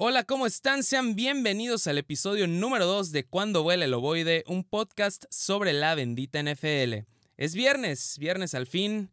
Hola, 0.00 0.22
¿cómo 0.22 0.46
están? 0.46 0.84
Sean 0.84 1.16
bienvenidos 1.16 1.88
al 1.88 1.98
episodio 1.98 2.46
número 2.46 2.86
2 2.86 3.10
de 3.10 3.24
Cuando 3.24 3.64
vuela 3.64 3.84
el 3.84 3.92
ovoide, 3.94 4.44
un 4.46 4.62
podcast 4.62 5.24
sobre 5.28 5.72
la 5.72 5.96
bendita 5.96 6.40
NFL. 6.40 7.04
Es 7.36 7.56
viernes, 7.56 8.16
viernes 8.20 8.54
al 8.54 8.68
fin, 8.68 9.10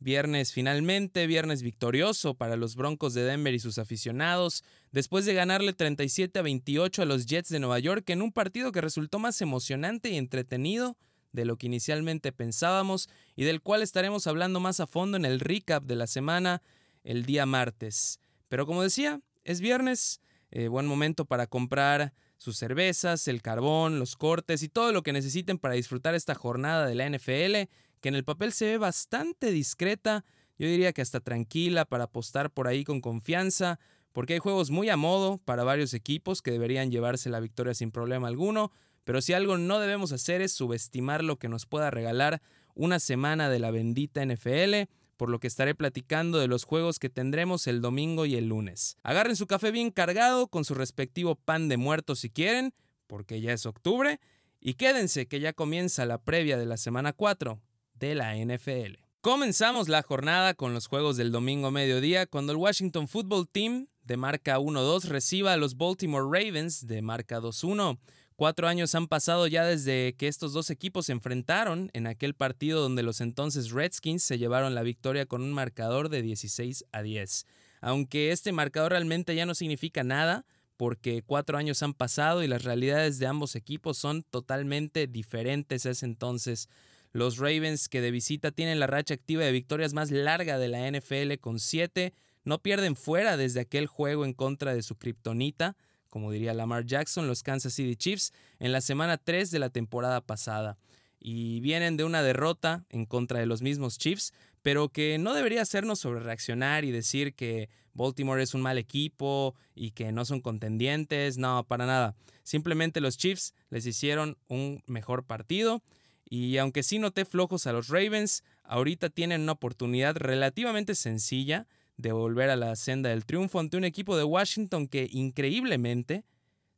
viernes 0.00 0.52
finalmente, 0.52 1.28
viernes 1.28 1.62
victorioso 1.62 2.34
para 2.34 2.56
los 2.56 2.74
Broncos 2.74 3.14
de 3.14 3.22
Denver 3.22 3.54
y 3.54 3.60
sus 3.60 3.78
aficionados, 3.78 4.64
después 4.90 5.24
de 5.24 5.34
ganarle 5.34 5.72
37 5.72 6.36
a 6.40 6.42
28 6.42 7.02
a 7.02 7.04
los 7.04 7.26
Jets 7.26 7.50
de 7.50 7.60
Nueva 7.60 7.78
York 7.78 8.10
en 8.10 8.20
un 8.20 8.32
partido 8.32 8.72
que 8.72 8.80
resultó 8.80 9.20
más 9.20 9.40
emocionante 9.40 10.08
y 10.10 10.16
entretenido 10.16 10.96
de 11.30 11.44
lo 11.44 11.58
que 11.58 11.66
inicialmente 11.66 12.32
pensábamos 12.32 13.08
y 13.36 13.44
del 13.44 13.60
cual 13.60 13.82
estaremos 13.82 14.26
hablando 14.26 14.58
más 14.58 14.80
a 14.80 14.88
fondo 14.88 15.16
en 15.16 15.26
el 15.26 15.38
recap 15.38 15.84
de 15.84 15.94
la 15.94 16.08
semana 16.08 16.60
el 17.04 17.24
día 17.24 17.46
martes. 17.46 18.18
Pero 18.48 18.66
como 18.66 18.82
decía, 18.82 19.20
es 19.44 19.60
viernes, 19.60 20.20
eh, 20.54 20.68
buen 20.68 20.86
momento 20.86 21.24
para 21.24 21.48
comprar 21.48 22.12
sus 22.36 22.56
cervezas, 22.56 23.26
el 23.26 23.42
carbón, 23.42 23.98
los 23.98 24.14
cortes 24.14 24.62
y 24.62 24.68
todo 24.68 24.92
lo 24.92 25.02
que 25.02 25.12
necesiten 25.12 25.58
para 25.58 25.74
disfrutar 25.74 26.14
esta 26.14 26.36
jornada 26.36 26.86
de 26.86 26.94
la 26.94 27.10
NFL, 27.10 27.68
que 28.00 28.08
en 28.08 28.14
el 28.14 28.22
papel 28.22 28.52
se 28.52 28.66
ve 28.66 28.78
bastante 28.78 29.50
discreta, 29.50 30.24
yo 30.56 30.68
diría 30.68 30.92
que 30.92 31.02
hasta 31.02 31.18
tranquila 31.18 31.84
para 31.84 32.04
apostar 32.04 32.52
por 32.52 32.68
ahí 32.68 32.84
con 32.84 33.00
confianza, 33.00 33.80
porque 34.12 34.34
hay 34.34 34.38
juegos 34.38 34.70
muy 34.70 34.90
a 34.90 34.96
modo 34.96 35.38
para 35.38 35.64
varios 35.64 35.92
equipos 35.92 36.40
que 36.40 36.52
deberían 36.52 36.92
llevarse 36.92 37.30
la 37.30 37.40
victoria 37.40 37.74
sin 37.74 37.90
problema 37.90 38.28
alguno, 38.28 38.70
pero 39.02 39.20
si 39.22 39.32
algo 39.32 39.58
no 39.58 39.80
debemos 39.80 40.12
hacer 40.12 40.40
es 40.40 40.52
subestimar 40.52 41.24
lo 41.24 41.36
que 41.36 41.48
nos 41.48 41.66
pueda 41.66 41.90
regalar 41.90 42.40
una 42.76 43.00
semana 43.00 43.50
de 43.50 43.58
la 43.58 43.72
bendita 43.72 44.24
NFL 44.24 44.88
por 45.16 45.30
lo 45.30 45.40
que 45.40 45.46
estaré 45.46 45.74
platicando 45.74 46.38
de 46.38 46.48
los 46.48 46.64
juegos 46.64 46.98
que 46.98 47.08
tendremos 47.08 47.66
el 47.66 47.80
domingo 47.80 48.26
y 48.26 48.36
el 48.36 48.48
lunes. 48.48 48.96
Agarren 49.02 49.36
su 49.36 49.46
café 49.46 49.70
bien 49.70 49.90
cargado 49.90 50.48
con 50.48 50.64
su 50.64 50.74
respectivo 50.74 51.34
pan 51.34 51.68
de 51.68 51.76
muerto 51.76 52.14
si 52.14 52.30
quieren, 52.30 52.72
porque 53.06 53.40
ya 53.40 53.52
es 53.52 53.66
octubre, 53.66 54.20
y 54.60 54.74
quédense 54.74 55.26
que 55.26 55.40
ya 55.40 55.52
comienza 55.52 56.06
la 56.06 56.18
previa 56.18 56.56
de 56.56 56.66
la 56.66 56.76
semana 56.76 57.12
4 57.12 57.60
de 57.94 58.14
la 58.14 58.34
NFL. 58.36 59.04
Comenzamos 59.20 59.88
la 59.88 60.02
jornada 60.02 60.54
con 60.54 60.74
los 60.74 60.86
juegos 60.86 61.16
del 61.16 61.32
domingo 61.32 61.70
mediodía 61.70 62.26
cuando 62.26 62.52
el 62.52 62.58
Washington 62.58 63.08
Football 63.08 63.48
Team 63.48 63.86
de 64.02 64.16
marca 64.18 64.58
1-2 64.58 65.04
reciba 65.04 65.54
a 65.54 65.56
los 65.56 65.76
Baltimore 65.76 66.24
Ravens 66.24 66.86
de 66.86 67.00
marca 67.00 67.40
2-1. 67.40 67.98
Cuatro 68.36 68.66
años 68.66 68.96
han 68.96 69.06
pasado 69.06 69.46
ya 69.46 69.64
desde 69.64 70.16
que 70.16 70.26
estos 70.26 70.52
dos 70.52 70.68
equipos 70.70 71.06
se 71.06 71.12
enfrentaron 71.12 71.90
en 71.92 72.08
aquel 72.08 72.34
partido 72.34 72.80
donde 72.80 73.04
los 73.04 73.20
entonces 73.20 73.70
Redskins 73.70 74.24
se 74.24 74.38
llevaron 74.38 74.74
la 74.74 74.82
victoria 74.82 75.24
con 75.26 75.40
un 75.40 75.52
marcador 75.52 76.08
de 76.08 76.20
16 76.20 76.84
a 76.90 77.02
10. 77.02 77.46
Aunque 77.80 78.32
este 78.32 78.50
marcador 78.50 78.90
realmente 78.90 79.36
ya 79.36 79.46
no 79.46 79.54
significa 79.54 80.02
nada, 80.02 80.44
porque 80.76 81.22
cuatro 81.22 81.58
años 81.58 81.80
han 81.84 81.94
pasado 81.94 82.42
y 82.42 82.48
las 82.48 82.64
realidades 82.64 83.20
de 83.20 83.28
ambos 83.28 83.54
equipos 83.54 83.98
son 83.98 84.24
totalmente 84.24 85.06
diferentes 85.06 85.86
ese 85.86 86.04
entonces. 86.04 86.68
Los 87.12 87.38
Ravens 87.38 87.88
que 87.88 88.00
de 88.00 88.10
visita 88.10 88.50
tienen 88.50 88.80
la 88.80 88.88
racha 88.88 89.14
activa 89.14 89.44
de 89.44 89.52
victorias 89.52 89.92
más 89.92 90.10
larga 90.10 90.58
de 90.58 90.66
la 90.66 90.90
NFL 90.90 91.34
con 91.40 91.60
siete, 91.60 92.14
no 92.42 92.60
pierden 92.60 92.96
fuera 92.96 93.36
desde 93.36 93.60
aquel 93.60 93.86
juego 93.86 94.24
en 94.24 94.32
contra 94.32 94.74
de 94.74 94.82
su 94.82 94.96
kriptonita 94.96 95.76
como 96.14 96.30
diría 96.30 96.54
Lamar 96.54 96.86
Jackson, 96.86 97.26
los 97.26 97.42
Kansas 97.42 97.74
City 97.74 97.96
Chiefs 97.96 98.32
en 98.60 98.70
la 98.70 98.80
semana 98.80 99.16
3 99.18 99.50
de 99.50 99.58
la 99.58 99.70
temporada 99.70 100.20
pasada. 100.20 100.78
Y 101.18 101.58
vienen 101.58 101.96
de 101.96 102.04
una 102.04 102.22
derrota 102.22 102.84
en 102.88 103.04
contra 103.04 103.40
de 103.40 103.46
los 103.46 103.62
mismos 103.62 103.98
Chiefs, 103.98 104.32
pero 104.62 104.90
que 104.90 105.18
no 105.18 105.34
debería 105.34 105.62
hacernos 105.62 105.98
sobre 105.98 106.20
reaccionar 106.20 106.84
y 106.84 106.92
decir 106.92 107.34
que 107.34 107.68
Baltimore 107.94 108.40
es 108.40 108.54
un 108.54 108.62
mal 108.62 108.78
equipo 108.78 109.56
y 109.74 109.90
que 109.90 110.12
no 110.12 110.24
son 110.24 110.40
contendientes, 110.40 111.36
no, 111.36 111.64
para 111.64 111.84
nada. 111.84 112.14
Simplemente 112.44 113.00
los 113.00 113.18
Chiefs 113.18 113.52
les 113.70 113.84
hicieron 113.84 114.38
un 114.46 114.84
mejor 114.86 115.24
partido 115.24 115.82
y 116.30 116.58
aunque 116.58 116.84
sí 116.84 117.00
noté 117.00 117.24
flojos 117.24 117.66
a 117.66 117.72
los 117.72 117.88
Ravens, 117.88 118.44
ahorita 118.62 119.10
tienen 119.10 119.40
una 119.40 119.52
oportunidad 119.52 120.14
relativamente 120.16 120.94
sencilla 120.94 121.66
de 121.96 122.12
volver 122.12 122.50
a 122.50 122.56
la 122.56 122.74
senda 122.76 123.10
del 123.10 123.24
triunfo 123.24 123.60
ante 123.60 123.76
un 123.76 123.84
equipo 123.84 124.16
de 124.16 124.24
Washington 124.24 124.88
que 124.88 125.08
increíblemente 125.10 126.24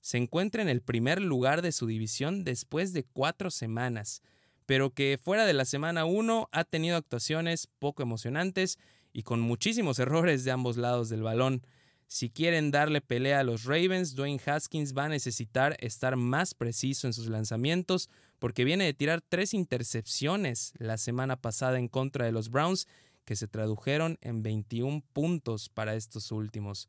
se 0.01 0.19
encuentra 0.19 0.63
en 0.63 0.69
el 0.69 0.83
primer 0.83 1.21
lugar 1.21 1.63
de 1.63 1.73
su 1.73 1.87
división 1.87 2.45
después 2.45 2.93
de 2.93 3.05
cuatro 3.05 3.51
semanas, 3.51 4.23
pero 4.65 4.91
que 4.91 5.19
fuera 5.21 5.47
de 5.47 5.53
la 5.53 5.65
semana 5.65 6.05
1 6.05 6.49
ha 6.53 6.65
tenido 6.65 6.97
actuaciones 6.97 7.69
poco 7.79 8.03
emocionantes 8.03 8.79
y 9.13 9.23
con 9.23 9.41
muchísimos 9.41 9.99
errores 10.01 10.45
de 10.45 10.53
ambos 10.53 10.77
lados 10.77 11.09
del 11.09 11.23
balón. 11.23 11.67
Si 12.09 12.31
quieren 12.31 12.71
darle 12.71 13.01
pelea 13.01 13.41
a 13.41 13.45
los 13.45 13.65
Ravens, 13.65 14.15
Dwayne 14.15 14.41
Haskins 14.47 14.97
va 14.97 15.07
a 15.07 15.09
necesitar 15.09 15.77
estar 15.81 16.15
más 16.15 16.55
preciso 16.55 17.09
en 17.09 17.13
sus 17.13 17.27
lanzamientos 17.27 18.09
porque 18.39 18.65
viene 18.65 18.85
de 18.85 18.95
tirar 18.95 19.23
tres 19.23 19.55
intercepciones 19.55 20.73
la 20.79 20.99
semana 20.99 21.37
pasada 21.37 21.79
en 21.79 21.89
contra 21.89 22.27
de 22.27 22.33
los 22.33 22.51
Browns 22.51 22.87
que 23.27 23.37
se 23.37 23.49
tradujeron 23.49 24.17
en 24.23 24.43
21 24.43 25.03
puntos 25.13 25.69
para 25.69 25.95
estos 25.95 26.33
últimos. 26.33 26.89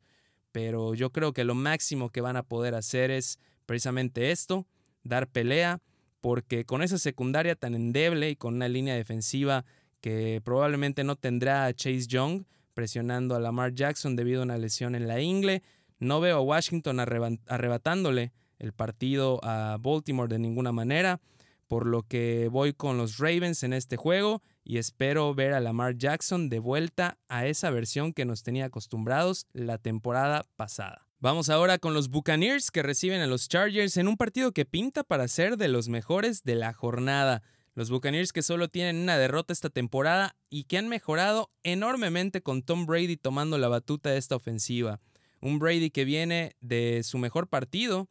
Pero 0.52 0.94
yo 0.94 1.10
creo 1.10 1.34
que 1.34 1.44
lo 1.44 1.54
máximo 1.54 2.08
que 2.08 2.22
van 2.22 2.38
a 2.38 2.44
poder 2.44 2.74
hacer 2.74 3.10
es 3.10 3.38
precisamente 3.66 4.30
esto, 4.30 4.66
dar 5.02 5.28
pelea, 5.28 5.82
porque 6.22 6.64
con 6.64 6.82
esa 6.82 6.96
secundaria 6.96 7.54
tan 7.54 7.74
endeble 7.74 8.30
y 8.30 8.36
con 8.36 8.54
una 8.54 8.68
línea 8.68 8.94
defensiva 8.94 9.66
que 10.00 10.40
probablemente 10.42 11.04
no 11.04 11.16
tendrá 11.16 11.66
a 11.66 11.74
Chase 11.74 12.06
Young 12.06 12.44
presionando 12.72 13.34
a 13.34 13.40
Lamar 13.40 13.74
Jackson 13.74 14.16
debido 14.16 14.40
a 14.40 14.44
una 14.44 14.58
lesión 14.58 14.94
en 14.94 15.08
la 15.08 15.20
ingle, 15.20 15.62
no 15.98 16.20
veo 16.20 16.38
a 16.38 16.40
Washington 16.40 17.00
arrebatándole 17.00 18.32
el 18.60 18.72
partido 18.72 19.40
a 19.42 19.76
Baltimore 19.80 20.32
de 20.32 20.38
ninguna 20.38 20.72
manera 20.72 21.20
por 21.68 21.86
lo 21.86 22.02
que 22.02 22.48
voy 22.50 22.72
con 22.72 22.96
los 22.96 23.18
Ravens 23.18 23.62
en 23.62 23.74
este 23.74 23.96
juego 23.96 24.42
y 24.68 24.76
espero 24.76 25.34
ver 25.34 25.54
a 25.54 25.60
Lamar 25.60 25.96
Jackson 25.96 26.50
de 26.50 26.58
vuelta 26.58 27.18
a 27.26 27.46
esa 27.46 27.70
versión 27.70 28.12
que 28.12 28.26
nos 28.26 28.42
tenía 28.42 28.66
acostumbrados 28.66 29.46
la 29.54 29.78
temporada 29.78 30.44
pasada. 30.56 31.06
Vamos 31.20 31.48
ahora 31.48 31.78
con 31.78 31.94
los 31.94 32.10
Buccaneers 32.10 32.70
que 32.70 32.82
reciben 32.82 33.22
a 33.22 33.26
los 33.26 33.48
Chargers 33.48 33.96
en 33.96 34.08
un 34.08 34.18
partido 34.18 34.52
que 34.52 34.66
pinta 34.66 35.04
para 35.04 35.26
ser 35.26 35.56
de 35.56 35.68
los 35.68 35.88
mejores 35.88 36.42
de 36.44 36.54
la 36.54 36.74
jornada. 36.74 37.42
Los 37.74 37.88
Buccaneers 37.88 38.34
que 38.34 38.42
solo 38.42 38.68
tienen 38.68 38.96
una 38.96 39.16
derrota 39.16 39.54
esta 39.54 39.70
temporada 39.70 40.36
y 40.50 40.64
que 40.64 40.76
han 40.76 40.88
mejorado 40.88 41.50
enormemente 41.62 42.42
con 42.42 42.62
Tom 42.62 42.84
Brady 42.84 43.16
tomando 43.16 43.56
la 43.56 43.68
batuta 43.68 44.10
de 44.10 44.18
esta 44.18 44.36
ofensiva. 44.36 45.00
Un 45.40 45.58
Brady 45.58 45.88
que 45.88 46.04
viene 46.04 46.56
de 46.60 47.00
su 47.04 47.16
mejor 47.16 47.48
partido 47.48 48.06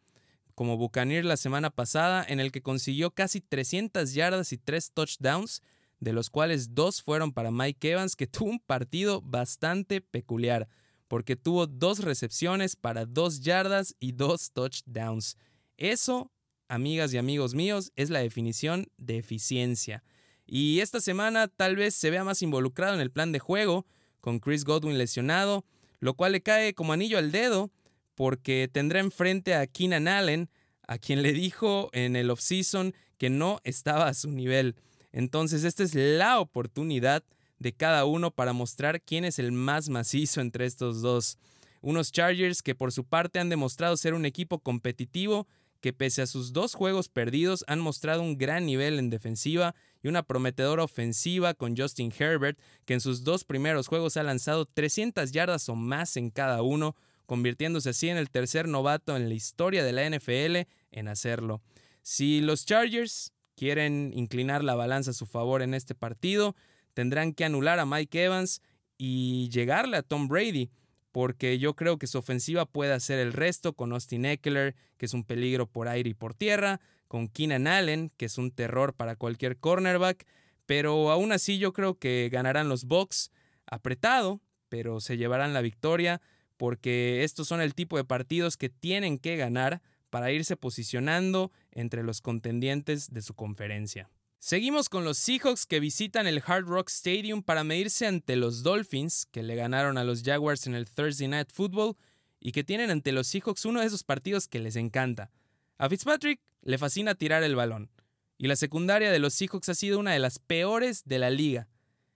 como 0.56 0.76
Buccaneer 0.76 1.24
la 1.24 1.38
semana 1.38 1.70
pasada, 1.70 2.26
en 2.28 2.40
el 2.40 2.52
que 2.52 2.64
consiguió 2.64 3.12
casi 3.12 3.42
300 3.42 4.12
yardas 4.16 4.52
y 4.54 4.58
3 4.58 4.92
touchdowns, 4.92 5.62
de 6.00 6.14
los 6.14 6.30
cuales 6.30 6.74
dos 6.76 7.02
fueron 7.02 7.32
para 7.32 7.52
Mike 7.52 7.92
Evans, 7.92 8.16
que 8.16 8.28
tuvo 8.28 8.50
un 8.52 8.60
partido 8.60 9.22
bastante 9.22 10.02
peculiar, 10.02 10.68
porque 11.08 11.36
tuvo 11.36 11.68
dos 11.68 12.00
recepciones 12.00 12.76
para 12.76 13.06
2 13.06 13.42
yardas 13.42 13.96
y 14.00 14.12
2 14.12 14.52
touchdowns. 14.52 15.38
Eso, 15.78 16.32
amigas 16.68 17.14
y 17.14 17.18
amigos 17.18 17.56
míos, 17.56 17.92
es 17.96 18.10
la 18.10 18.20
definición 18.20 18.88
de 18.98 19.18
eficiencia. 19.18 20.04
Y 20.46 20.80
esta 20.80 21.00
semana 21.00 21.48
tal 21.48 21.76
vez 21.76 21.96
se 21.96 22.10
vea 22.10 22.24
más 22.24 22.42
involucrado 22.42 22.96
en 22.96 23.02
el 23.02 23.12
plan 23.12 23.32
de 23.32 23.40
juego, 23.40 23.86
con 24.22 24.40
Chris 24.40 24.66
Godwin 24.66 24.98
lesionado, 24.98 25.66
lo 26.00 26.14
cual 26.16 26.34
le 26.34 26.42
cae 26.42 26.74
como 26.74 26.94
anillo 26.94 27.18
al 27.18 27.32
dedo, 27.32 27.72
porque 28.16 28.70
tendrá 28.72 29.00
enfrente 29.00 29.54
a 29.56 29.68
Keenan 29.68 30.08
Allen, 30.08 30.50
a 30.88 30.98
quien 30.98 31.22
le 31.22 31.34
dijo 31.34 31.90
en 31.94 32.16
el 32.16 32.30
offseason 32.30 32.94
que 33.18 33.30
no 33.30 33.60
estaba 33.64 34.08
a 34.08 34.14
su 34.14 34.30
nivel. 34.32 34.76
Entonces, 35.18 35.64
esta 35.64 35.82
es 35.82 35.96
la 35.96 36.40
oportunidad 36.40 37.24
de 37.58 37.74
cada 37.74 38.06
uno 38.06 38.30
para 38.30 38.54
mostrar 38.54 39.02
quién 39.02 39.26
es 39.26 39.40
el 39.40 39.52
más 39.52 39.90
macizo 39.90 40.42
entre 40.42 40.68
estos 40.68 41.02
dos. 41.02 41.40
Unos 41.82 42.12
Chargers 42.12 42.62
que 42.62 42.76
por 42.76 42.92
su 42.92 43.04
parte 43.04 43.40
han 43.40 43.50
demostrado 43.50 43.98
ser 43.98 44.14
un 44.14 44.28
equipo 44.28 44.60
competitivo 44.60 45.48
que 45.82 45.92
pese 45.92 46.22
a 46.22 46.28
sus 46.28 46.54
dos 46.54 46.76
juegos 46.76 47.10
perdidos 47.10 47.66
han 47.66 47.80
mostrado 47.80 48.22
un 48.22 48.38
gran 48.38 48.68
nivel 48.68 49.00
en 49.00 49.10
defensiva 49.10 49.74
y 50.04 50.08
una 50.08 50.22
prometedora 50.22 50.84
ofensiva 50.84 51.56
con 51.56 51.76
Justin 51.76 52.14
Herbert, 52.16 52.60
que 52.86 52.94
en 52.94 53.02
sus 53.02 53.24
dos 53.24 53.44
primeros 53.44 53.88
juegos 53.88 54.18
ha 54.18 54.24
lanzado 54.24 54.68
300 54.68 55.32
yardas 55.32 55.68
o 55.68 55.74
más 55.74 56.16
en 56.16 56.30
cada 56.30 56.62
uno, 56.62 56.96
convirtiéndose 57.26 57.90
así 57.90 58.10
en 58.10 58.18
el 58.18 58.30
tercer 58.30 58.68
novato 58.68 59.18
en 59.18 59.30
la 59.30 59.34
historia 59.34 59.84
de 59.84 59.94
la 59.94 60.08
NFL 60.08 60.70
en 60.92 61.08
hacerlo. 61.08 61.64
Si 62.04 62.40
los 62.40 62.68
Chargers 62.68 63.34
quieren 63.58 64.12
inclinar 64.16 64.64
la 64.64 64.76
balanza 64.76 65.12
a 65.12 65.16
su 65.16 65.26
favor 65.26 65.62
en 65.62 65.74
este 65.74 65.96
partido, 65.96 66.56
tendrán 66.94 67.34
que 67.34 67.44
anular 67.44 67.80
a 67.80 67.86
Mike 67.86 68.24
Evans 68.24 68.62
y 68.98 69.50
llegarle 69.50 69.98
a 69.98 70.04
Tom 70.04 70.28
Brady, 70.28 70.70
porque 71.12 71.58
yo 71.58 71.76
creo 71.76 71.98
que 71.98 72.06
su 72.06 72.20
ofensiva 72.20 72.66
puede 72.68 72.94
hacer 72.94 73.18
el 73.20 73.34
resto 73.34 73.74
con 73.74 73.92
Austin 73.92 74.26
Eckler, 74.26 74.76
que 74.98 75.08
es 75.08 75.14
un 75.14 75.24
peligro 75.24 75.66
por 75.66 75.88
aire 75.88 76.12
y 76.12 76.14
por 76.14 76.36
tierra, 76.36 76.80
con 77.08 77.28
Keenan 77.28 77.66
Allen, 77.66 78.12
que 78.16 78.26
es 78.26 78.38
un 78.38 78.52
terror 78.52 78.94
para 78.94 79.16
cualquier 79.16 79.58
cornerback, 79.58 80.28
pero 80.68 81.10
aún 81.10 81.32
así 81.32 81.58
yo 81.58 81.74
creo 81.74 81.98
que 81.98 82.30
ganarán 82.32 82.70
los 82.70 82.86
Bucks 82.86 83.32
apretado, 83.66 84.40
pero 84.70 85.02
se 85.02 85.18
llevarán 85.18 85.54
la 85.54 85.62
victoria 85.62 86.22
porque 86.58 87.24
estos 87.24 87.48
son 87.48 87.62
el 87.62 87.74
tipo 87.74 87.98
de 87.98 88.04
partidos 88.04 88.56
que 88.56 88.70
tienen 88.70 89.18
que 89.18 89.36
ganar 89.36 89.82
para 90.10 90.32
irse 90.32 90.58
posicionando 90.58 91.52
entre 91.78 92.04
los 92.04 92.22
contendientes 92.22 93.14
de 93.14 93.22
su 93.22 93.36
conferencia. 93.36 94.10
Seguimos 94.40 94.90
con 94.90 95.04
los 95.04 95.18
Seahawks 95.18 95.66
que 95.66 95.80
visitan 95.80 96.28
el 96.28 96.44
Hard 96.46 96.66
Rock 96.66 96.90
Stadium 96.90 97.44
para 97.44 97.64
medirse 97.64 98.08
ante 98.08 98.36
los 98.36 98.64
Dolphins, 98.64 99.28
que 99.32 99.44
le 99.44 99.56
ganaron 99.56 99.98
a 99.98 100.04
los 100.04 100.24
Jaguars 100.24 100.68
en 100.68 100.76
el 100.76 100.90
Thursday 100.90 101.28
Night 101.28 101.52
Football 101.52 101.96
y 102.40 102.52
que 102.52 102.64
tienen 102.64 102.92
ante 102.92 103.12
los 103.12 103.28
Seahawks 103.28 103.66
uno 103.66 103.80
de 103.80 103.88
esos 103.88 104.04
partidos 104.04 104.48
que 104.48 104.60
les 104.60 104.76
encanta. 104.76 105.32
A 105.78 105.88
Fitzpatrick 105.90 106.40
le 106.62 106.78
fascina 106.78 107.16
tirar 107.16 107.44
el 107.44 107.56
balón, 107.56 107.92
y 108.38 108.48
la 108.48 108.56
secundaria 108.56 109.12
de 109.12 109.20
los 109.20 109.34
Seahawks 109.34 109.70
ha 109.70 109.76
sido 109.76 110.00
una 110.00 110.14
de 110.14 110.20
las 110.20 110.40
peores 110.40 111.04
de 111.06 111.20
la 111.20 111.30
liga. 111.30 111.68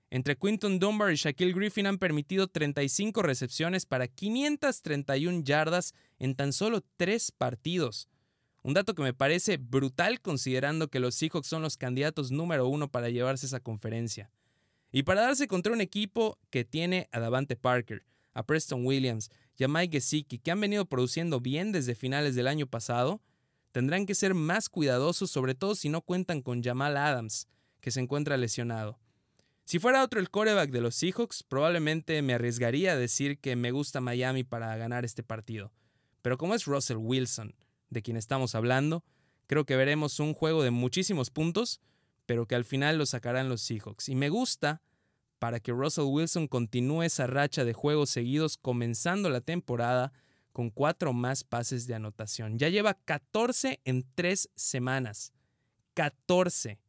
Entre 0.09 0.35
Quinton 0.35 0.79
Dunbar 0.79 1.13
y 1.13 1.15
Shaquille 1.15 1.53
Griffin 1.53 1.87
han 1.87 1.97
permitido 1.97 2.47
35 2.47 3.21
recepciones 3.21 3.85
para 3.85 4.07
531 4.07 5.43
yardas 5.43 5.93
en 6.19 6.35
tan 6.35 6.51
solo 6.51 6.81
tres 6.97 7.31
partidos. 7.31 8.09
Un 8.63 8.73
dato 8.73 8.93
que 8.93 9.01
me 9.01 9.13
parece 9.13 9.57
brutal 9.57 10.21
considerando 10.21 10.89
que 10.89 10.99
los 10.99 11.15
Seahawks 11.15 11.47
son 11.47 11.63
los 11.63 11.77
candidatos 11.77 12.31
número 12.31 12.67
uno 12.67 12.91
para 12.91 13.09
llevarse 13.09 13.47
esa 13.47 13.59
conferencia. 13.59 14.29
Y 14.91 15.03
para 15.03 15.21
darse 15.21 15.47
contra 15.47 15.73
un 15.73 15.81
equipo 15.81 16.37
que 16.49 16.63
tiene 16.63 17.09
a 17.11 17.19
Davante 17.19 17.55
Parker, 17.55 18.05
a 18.33 18.45
Preston 18.45 18.85
Williams 18.85 19.31
y 19.57 19.63
a 19.63 19.67
Mike 19.67 19.97
Gesicki, 19.97 20.37
que 20.37 20.51
han 20.51 20.61
venido 20.61 20.85
produciendo 20.85 21.39
bien 21.39 21.71
desde 21.71 21.95
finales 21.95 22.35
del 22.35 22.47
año 22.47 22.67
pasado, 22.67 23.21
tendrán 23.71 24.05
que 24.05 24.15
ser 24.15 24.33
más 24.33 24.69
cuidadosos, 24.69 25.31
sobre 25.31 25.55
todo 25.55 25.75
si 25.75 25.89
no 25.89 26.01
cuentan 26.01 26.41
con 26.41 26.61
Jamal 26.61 26.97
Adams, 26.97 27.47
que 27.79 27.89
se 27.89 27.99
encuentra 27.99 28.37
lesionado. 28.37 28.99
Si 29.65 29.79
fuera 29.79 30.03
otro 30.03 30.19
el 30.19 30.29
coreback 30.29 30.69
de 30.71 30.81
los 30.81 30.95
Seahawks, 30.95 31.43
probablemente 31.43 32.21
me 32.21 32.33
arriesgaría 32.33 32.91
a 32.91 32.97
decir 32.97 33.39
que 33.39 33.55
me 33.55 33.71
gusta 33.71 34.01
Miami 34.01 34.43
para 34.43 34.75
ganar 34.75 35.05
este 35.05 35.23
partido. 35.23 35.71
Pero 36.21 36.37
como 36.37 36.53
es 36.53 36.65
Russell 36.65 36.97
Wilson, 36.97 37.55
de 37.91 38.01
quien 38.01 38.17
estamos 38.17 38.55
hablando, 38.55 39.03
creo 39.45 39.65
que 39.65 39.75
veremos 39.75 40.19
un 40.19 40.33
juego 40.33 40.63
de 40.63 40.71
muchísimos 40.71 41.29
puntos, 41.29 41.79
pero 42.25 42.47
que 42.47 42.55
al 42.55 42.65
final 42.65 42.97
lo 42.97 43.05
sacarán 43.05 43.49
los 43.49 43.61
Seahawks. 43.61 44.09
Y 44.09 44.15
me 44.15 44.29
gusta 44.29 44.81
para 45.37 45.59
que 45.59 45.71
Russell 45.71 46.05
Wilson 46.05 46.47
continúe 46.47 47.03
esa 47.03 47.27
racha 47.27 47.65
de 47.65 47.73
juegos 47.73 48.09
seguidos 48.09 48.57
comenzando 48.57 49.29
la 49.29 49.41
temporada 49.41 50.13
con 50.53 50.69
cuatro 50.69 51.13
más 51.13 51.43
pases 51.43 51.87
de 51.87 51.95
anotación. 51.95 52.57
Ya 52.57 52.69
lleva 52.69 52.93
14 52.93 53.81
en 53.85 54.05
tres 54.15 54.49
semanas. 54.55 55.33
14. 55.93 56.79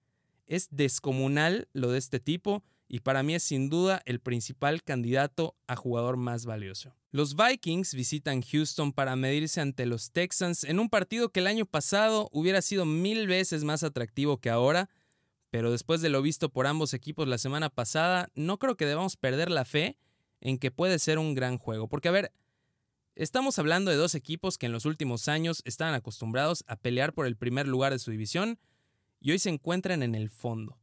Es 0.47 0.69
descomunal 0.71 1.69
lo 1.73 1.91
de 1.91 1.99
este 1.99 2.21
tipo 2.21 2.63
y 2.93 3.01
para 3.01 3.23
mí 3.23 3.35
es 3.35 3.43
sin 3.43 3.71
duda 3.71 4.03
el 4.05 4.21
principal 4.21 4.83
candidato 4.83 5.57
a 5.67 5.77
jugador 5.77 6.19
más 6.19 6.45
valioso. 6.45 6.95
Los 7.11 7.35
Vikings 7.35 7.95
visitan 7.95 8.43
Houston 8.43 8.93
para 8.93 9.17
medirse 9.17 9.63
ante 9.63 9.87
los 9.87 10.11
Texans 10.11 10.63
en 10.65 10.79
un 10.79 10.91
partido 10.91 11.31
que 11.31 11.41
el 11.41 11.47
año 11.47 11.65
pasado 11.65 12.29
hubiera 12.33 12.61
sido 12.61 12.85
mil 12.85 13.27
veces 13.27 13.65
más 13.65 13.83
atractivo 13.83 14.37
que 14.37 14.51
ahora, 14.51 14.91
pero 15.49 15.73
después 15.73 16.03
de 16.03 16.11
lo 16.11 16.21
visto 16.21 16.51
por 16.51 16.67
ambos 16.67 16.93
equipos 16.93 17.27
la 17.27 17.39
semana 17.39 17.71
pasada, 17.71 18.29
no 18.35 18.59
creo 18.59 18.77
que 18.77 18.85
debamos 18.85 19.17
perder 19.17 19.51
la 19.51 19.65
fe 19.65 19.97
en 20.43 20.59
que 20.59 20.71
puede 20.71 20.99
ser 20.99 21.19
un 21.19 21.35
gran 21.35 21.57
juego, 21.57 21.89
porque 21.89 22.09
a 22.09 22.13
ver, 22.13 22.31
estamos 23.15 23.59
hablando 23.59 23.91
de 23.91 23.97
dos 23.97 24.15
equipos 24.15 24.59
que 24.59 24.67
en 24.67 24.73
los 24.73 24.85
últimos 24.85 25.29
años 25.29 25.63
estaban 25.65 25.95
acostumbrados 25.95 26.63
a 26.67 26.77
pelear 26.77 27.15
por 27.15 27.27
el 27.27 27.39
primer 27.39 27.67
lugar 27.67 27.95
de 27.95 27.99
su 27.99 28.11
división 28.11 28.59
y 29.19 29.31
hoy 29.31 29.39
se 29.39 29.49
encuentran 29.49 30.03
en 30.03 30.15
el 30.15 30.29
fondo. 30.29 30.82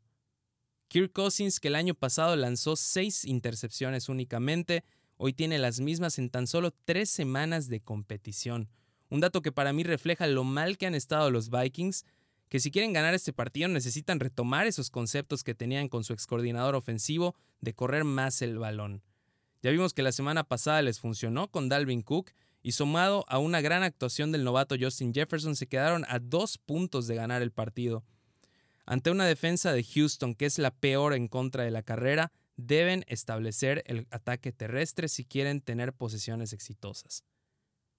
Kirk 0.90 1.12
Cousins, 1.14 1.60
que 1.60 1.68
el 1.68 1.76
año 1.76 1.94
pasado 1.94 2.36
lanzó 2.36 2.76
seis 2.76 3.24
intercepciones 3.24 4.10
únicamente, 4.10 4.84
hoy 5.18 5.34
tiene 5.34 5.60
las 5.60 5.80
mismas 5.80 6.18
en 6.18 6.32
tan 6.32 6.48
solo 6.48 6.72
tres 6.84 7.12
semanas 7.12 7.70
de 7.70 7.80
competición. 7.80 8.70
Un 9.12 9.20
dato 9.20 9.44
que 9.44 9.52
para 9.52 9.72
mí 9.72 9.84
refleja 9.84 10.26
lo 10.26 10.44
mal 10.44 10.80
que 10.80 10.88
han 10.88 10.96
estado 10.96 11.30
los 11.30 11.52
Vikings, 11.52 12.06
que 12.50 12.60
si 12.60 12.72
quieren 12.72 12.92
ganar 12.92 13.14
este 13.14 13.34
partido 13.34 13.68
necesitan 13.68 14.20
retomar 14.20 14.66
esos 14.66 14.90
conceptos 14.90 15.44
que 15.44 15.54
tenían 15.54 15.90
con 15.90 16.04
su 16.04 16.14
excoordinador 16.14 16.74
ofensivo 16.74 17.36
de 17.62 17.76
correr 17.76 18.04
más 18.04 18.42
el 18.42 18.58
balón. 18.58 19.04
Ya 19.62 19.70
vimos 19.70 19.94
que 19.94 20.02
la 20.02 20.12
semana 20.12 20.44
pasada 20.44 20.82
les 20.82 21.00
funcionó 21.00 21.52
con 21.52 21.70
Dalvin 21.70 22.02
Cook 22.02 22.32
y 22.64 22.72
sumado 22.72 23.26
a 23.28 23.38
una 23.38 23.62
gran 23.62 23.84
actuación 23.84 24.32
del 24.32 24.44
novato 24.44 24.76
Justin 24.80 25.14
Jefferson 25.14 25.56
se 25.56 25.68
quedaron 25.68 26.04
a 26.08 26.18
dos 26.18 26.58
puntos 26.58 27.06
de 27.06 27.14
ganar 27.14 27.44
el 27.44 27.52
partido. 27.52 28.04
Ante 28.90 29.12
una 29.12 29.28
defensa 29.28 29.72
de 29.72 29.84
Houston 29.84 30.34
que 30.34 30.48
es 30.48 30.58
la 30.58 30.72
peor 30.72 31.14
en 31.14 31.28
contra 31.28 31.64
de 31.64 31.70
la 31.70 31.84
carrera, 31.84 32.32
deben 32.58 33.06
establecer 33.08 33.84
el 33.86 34.08
ataque 34.10 34.52
terrestre 34.52 35.10
si 35.10 35.26
quieren 35.26 35.62
tener 35.62 35.94
posesiones 35.94 36.54
exitosas. 36.54 37.24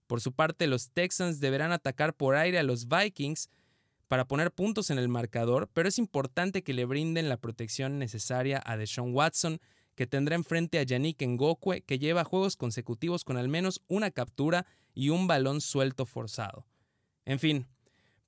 Por 0.08 0.20
su 0.20 0.32
parte, 0.32 0.66
los 0.66 0.90
Texans 0.90 1.38
deberán 1.38 1.70
atacar 1.70 2.12
por 2.14 2.34
aire 2.34 2.58
a 2.58 2.64
los 2.64 2.88
Vikings 2.88 3.50
para 4.08 4.25
poner 4.25 4.50
puntos 4.50 4.90
en 4.90 4.98
el 4.98 5.06
marcador, 5.06 5.70
pero 5.72 5.88
es 5.88 5.96
importante 5.96 6.64
que 6.64 6.75
le 6.75 6.87
brinden 6.87 7.28
la 7.28 7.37
protección 7.37 8.00
necesaria 8.00 8.60
a 8.66 8.76
Deshaun 8.76 9.14
Watson, 9.14 9.60
que 9.94 10.08
tendrá 10.08 10.34
enfrente 10.34 10.81
a 10.81 10.82
Yannick 10.82 11.22
Ngokwe, 11.25 11.82
que 11.82 12.00
lleva 12.00 12.25
juegos 12.25 12.56
consecutivos 12.56 13.22
con 13.22 13.37
al 13.37 13.46
menos 13.46 13.81
una 13.87 14.10
captura 14.10 14.66
y 14.92 15.10
un 15.10 15.28
balón 15.28 15.60
suelto 15.60 16.04
forzado. 16.04 16.66
En 17.26 17.38
fin, 17.38 17.69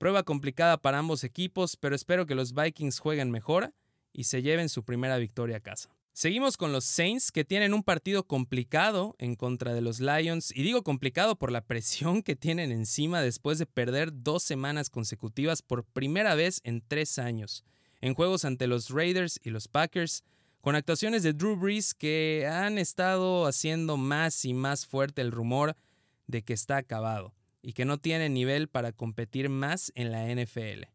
Prueba 0.02 0.24
complicada 0.24 0.78
para 0.78 0.98
ambos 0.98 1.22
equipos, 1.22 1.76
pero 1.76 1.94
espero 1.94 2.26
que 2.26 2.34
los 2.34 2.54
Vikings 2.54 2.98
jueguen 2.98 3.30
mejor 3.30 3.72
y 4.12 4.24
se 4.24 4.42
lleven 4.42 4.68
su 4.68 4.82
primera 4.82 5.16
victoria 5.16 5.58
a 5.58 5.60
casa. 5.60 5.90
Seguimos 6.12 6.56
con 6.56 6.72
los 6.72 6.84
Saints 6.84 7.30
que 7.30 7.44
tienen 7.44 7.72
un 7.72 7.84
partido 7.84 8.26
complicado 8.26 9.14
en 9.20 9.36
contra 9.36 9.74
de 9.74 9.80
los 9.80 10.00
Lions 10.00 10.50
y 10.56 10.64
digo 10.64 10.82
complicado 10.82 11.36
por 11.36 11.52
la 11.52 11.60
presión 11.60 12.24
que 12.24 12.34
tienen 12.34 12.72
encima 12.72 13.22
después 13.22 13.60
de 13.60 13.66
perder 13.66 14.10
dos 14.12 14.42
semanas 14.42 14.90
consecutivas 14.90 15.62
por 15.62 15.84
primera 15.84 16.34
vez 16.34 16.62
en 16.64 16.82
tres 16.84 17.20
años 17.20 17.64
en 18.00 18.14
juegos 18.14 18.44
ante 18.44 18.66
los 18.66 18.90
Raiders 18.90 19.38
y 19.44 19.50
los 19.50 19.68
Packers 19.68 20.24
con 20.62 20.74
actuaciones 20.74 21.22
de 21.22 21.32
Drew 21.32 21.54
Brees 21.54 21.94
que 21.94 22.50
han 22.50 22.76
estado 22.76 23.46
haciendo 23.46 23.96
más 23.96 24.44
y 24.44 24.52
más 24.52 24.84
fuerte 24.84 25.22
el 25.22 25.30
rumor 25.30 25.76
de 26.26 26.42
que 26.42 26.54
está 26.54 26.78
acabado 26.78 27.32
y 27.62 27.72
que 27.72 27.84
no 27.84 27.98
tiene 27.98 28.28
nivel 28.28 28.68
para 28.68 28.92
competir 28.92 29.48
más 29.48 29.92
en 29.94 30.10
la 30.10 30.26
NFL. 30.26 30.88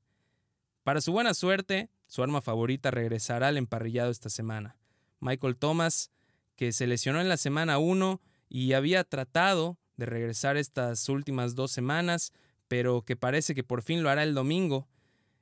Para 0.83 1.01
su 1.01 1.11
buena 1.11 1.33
suerte, 1.33 1.89
su 2.05 2.23
arma 2.23 2.41
favorita 2.41 2.91
regresará 2.91 3.47
al 3.47 3.57
emparrillado 3.57 4.11
esta 4.11 4.29
semana. 4.29 4.77
Michael 5.19 5.57
Thomas, 5.57 6.11
que 6.55 6.71
se 6.71 6.87
lesionó 6.87 7.21
en 7.21 7.29
la 7.29 7.37
semana 7.37 7.77
1 7.77 8.21
y 8.49 8.73
había 8.73 9.03
tratado 9.03 9.77
de 9.95 10.05
regresar 10.05 10.57
estas 10.57 11.09
últimas 11.09 11.55
dos 11.55 11.71
semanas, 11.71 12.31
pero 12.67 13.03
que 13.03 13.15
parece 13.15 13.55
que 13.55 13.63
por 13.63 13.81
fin 13.81 14.03
lo 14.03 14.09
hará 14.09 14.23
el 14.23 14.33
domingo. 14.33 14.87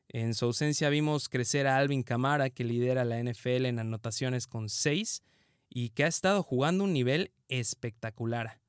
En 0.08 0.34
su 0.34 0.46
ausencia 0.46 0.90
vimos 0.90 1.30
crecer 1.30 1.68
a 1.68 1.78
Alvin 1.78 2.04
Kamara, 2.04 2.50
que 2.50 2.64
lidera 2.64 3.04
la 3.04 3.22
NFL 3.22 3.66
en 3.66 3.80
anotaciones 3.80 4.48
con 4.48 4.70
6 4.70 5.24
y 5.70 5.90
que 5.90 6.06
ha 6.06 6.08
estado 6.08 6.42
jugando 6.42 6.84
un 6.84 6.94
nivel 6.94 7.32
espectacular. 7.50 8.60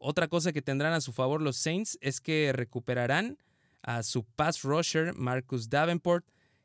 Otra 0.00 0.28
cosa 0.28 0.52
que 0.52 0.62
tendrán 0.62 0.92
a 0.92 1.00
su 1.00 1.12
favor 1.12 1.42
los 1.42 1.56
Saints 1.56 1.98
es 2.00 2.20
que 2.20 2.52
recuperarán 2.52 3.38
a 3.82 4.02
su 4.02 4.24
pass 4.24 4.62
rusher 4.62 5.14
Marcus 5.14 5.68
Davenport, 5.68 6.24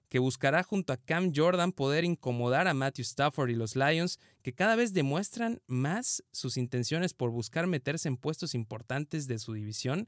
que 0.10 0.20
buscará 0.20 0.62
junto 0.62 0.94
a 0.94 0.98
Cam 0.98 1.32
Jordan 1.36 1.72
poder 1.72 2.04
incomodar 2.04 2.68
a 2.68 2.76
Matthew 2.76 3.02
Stafford 3.02 3.50
y 3.50 3.56
los 3.56 3.76
Lions, 3.76 4.20
que 4.44 4.54
cada 4.54 4.76
vez 4.76 4.94
demuestran 4.94 5.62
más 5.66 6.24
sus 6.32 6.58
intenciones 6.58 7.16
por 7.16 7.32
buscar 7.32 7.66
meterse 7.66 8.08
en 8.08 8.18
puestos 8.18 8.54
importantes 8.54 9.26
de 9.28 9.40
su 9.40 9.54
división, 9.54 10.08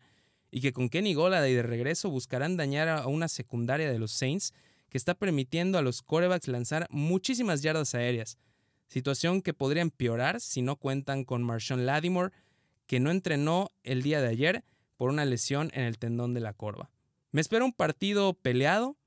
y 0.51 0.62
que 0.62 0.74
con 0.74 0.89
Kenny 0.89 1.15
Golladay 1.15 1.55
de 1.55 1.63
regreso 1.63 2.12
buscarán 2.12 2.55
dañar 2.55 2.88
a 2.88 3.08
una 3.08 3.27
secundaria 3.27 3.91
de 3.91 3.98
los 3.98 4.12
Saints 4.12 4.53
que 4.89 5.00
está 5.00 5.15
permitiendo 5.15 5.79
a 5.79 5.82
los 5.82 6.03
corebacks 6.03 6.48
lanzar 6.48 6.88
muchísimas 6.91 7.63
yardas 7.63 7.96
aéreas, 7.96 8.38
situación 8.88 9.41
que 9.41 9.55
podría 9.55 9.82
empeorar 9.82 10.39
si 10.39 10.62
no 10.62 10.75
cuentan 10.75 11.24
con 11.24 11.41
Marshawn 11.41 11.88
Lattimore, 11.88 12.32
que 12.88 13.00
no 13.00 13.12
entrenó 13.12 13.72
el 13.84 14.01
día 14.01 14.22
de 14.22 14.27
ayer 14.27 14.63
por 14.98 15.10
una 15.10 15.25
lesión 15.25 15.72
en 15.74 15.84
el 15.84 15.98
tendón 15.98 16.34
de 16.34 16.39
la 16.39 16.54
corva. 16.54 16.92
Me 17.32 17.42
espera 17.42 17.65
un 17.65 17.74
partido 17.74 18.34
peleado, 18.34 18.98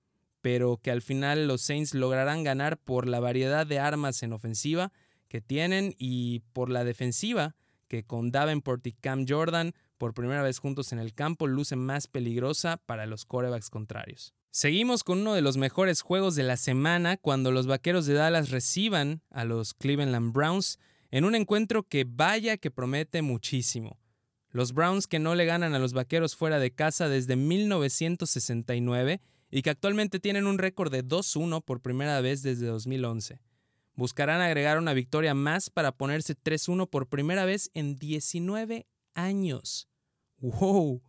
pero 0.41 0.77
que 0.77 0.91
al 0.91 1.03
final 1.03 1.47
los 1.49 1.63
Saints 1.63 1.95
lograrán 1.95 2.45
ganar 2.45 2.79
por 2.79 3.09
la 3.09 3.21
variedad 3.21 3.67
de 3.67 3.79
armas 3.79 4.23
en 4.23 4.33
ofensiva 4.33 4.93
que 5.29 5.41
tienen 5.41 5.95
y 5.99 6.41
por 6.53 6.71
la 6.71 6.85
defensiva 6.85 7.57
que 7.89 8.05
con 8.05 8.31
Davenport 8.31 8.87
y 8.87 8.93
Cam 8.93 9.25
Jordan 9.27 9.73
por 9.97 10.15
primera 10.15 10.43
vez 10.43 10.59
juntos 10.59 10.93
en 10.93 10.99
el 10.99 11.15
campo 11.15 11.47
luce 11.47 11.75
más 11.75 12.07
peligrosa 12.07 12.77
para 12.77 13.07
los 13.07 13.25
corebacks 13.25 13.71
contrarios. 13.71 14.35
Seguimos 14.51 15.05
con 15.05 15.21
uno 15.21 15.35
de 15.35 15.43
los 15.43 15.57
mejores 15.57 16.03
juegos 16.03 16.35
de 16.35 16.43
la 16.43 16.57
semana 16.57 17.17
cuando 17.17 17.51
los 17.51 17.67
Vaqueros 17.67 18.07
de 18.07 18.15
Dallas 18.15 18.51
reciban 18.51 19.23
a 19.31 19.45
los 19.45 19.75
Cleveland 19.75 20.33
Browns 20.33 20.79
en 21.11 21.25
un 21.25 21.35
encuentro 21.35 21.83
que 21.83 22.05
vaya 22.09 22.57
que 22.57 22.71
promete 22.71 23.23
muchísimo. 23.23 23.99
Los 24.51 24.73
Browns 24.73 25.07
que 25.07 25.19
no 25.19 25.35
le 25.35 25.45
ganan 25.45 25.75
a 25.75 25.79
los 25.79 25.93
Vaqueros 25.93 26.35
fuera 26.35 26.59
de 26.59 26.71
casa 26.71 27.09
desde 27.09 27.37
1969 27.37 29.21
y 29.51 29.63
que 29.63 29.71
actualmente 29.71 30.21
tienen 30.21 30.47
un 30.47 30.59
récord 30.59 30.91
de 30.91 31.05
2-1 31.05 31.63
por 31.65 31.81
primera 31.81 32.21
vez 32.21 32.43
desde 32.43 32.67
2011. 32.67 33.41
buscarán 33.95 34.41
agregar 34.41 34.79
una 34.79 34.95
victoria 34.95 35.35
más 35.35 35.71
para 35.71 35.91
ponerse 35.91 36.37
3-1 36.37 36.89
por 36.89 37.09
primera 37.09 37.45
vez 37.45 37.69
en 37.75 37.99
19 37.99 38.87
años. 39.15 39.89
¡Wow! 40.39 41.03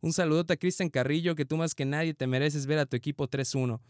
Un 0.00 0.12
saludote 0.14 0.54
a 0.54 0.56
Cristian 0.56 0.88
Carrillo, 0.88 1.34
que 1.34 1.44
tú 1.44 1.58
más 1.58 1.74
que 1.74 1.84
nadie 1.84 2.14
te 2.14 2.26
mereces 2.26 2.66
ver 2.66 2.78
a 2.78 2.86
tu 2.86 2.96
equipo 2.96 3.28
3-1. 3.28 3.80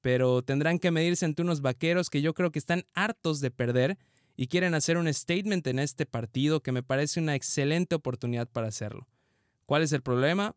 Pero 0.00 0.42
tendrán 0.42 0.80
que 0.80 0.90
medirse 0.90 1.24
ante 1.24 1.42
unos 1.42 1.60
vaqueros 1.60 2.10
que 2.10 2.22
yo 2.22 2.34
creo 2.34 2.50
que 2.50 2.58
están 2.58 2.84
hartos 2.92 3.40
de 3.40 3.52
perder 3.52 3.96
y 4.36 4.46
quieren 4.46 4.74
hacer 4.74 4.96
un 4.96 5.12
statement 5.12 5.66
en 5.66 5.78
este 5.78 6.06
partido 6.06 6.62
que 6.62 6.72
me 6.72 6.82
parece 6.82 7.20
una 7.20 7.34
excelente 7.34 7.94
oportunidad 7.94 8.48
para 8.48 8.68
hacerlo. 8.68 9.08
¿Cuál 9.66 9.82
es 9.82 9.92
el 9.92 10.02
problema? 10.02 10.56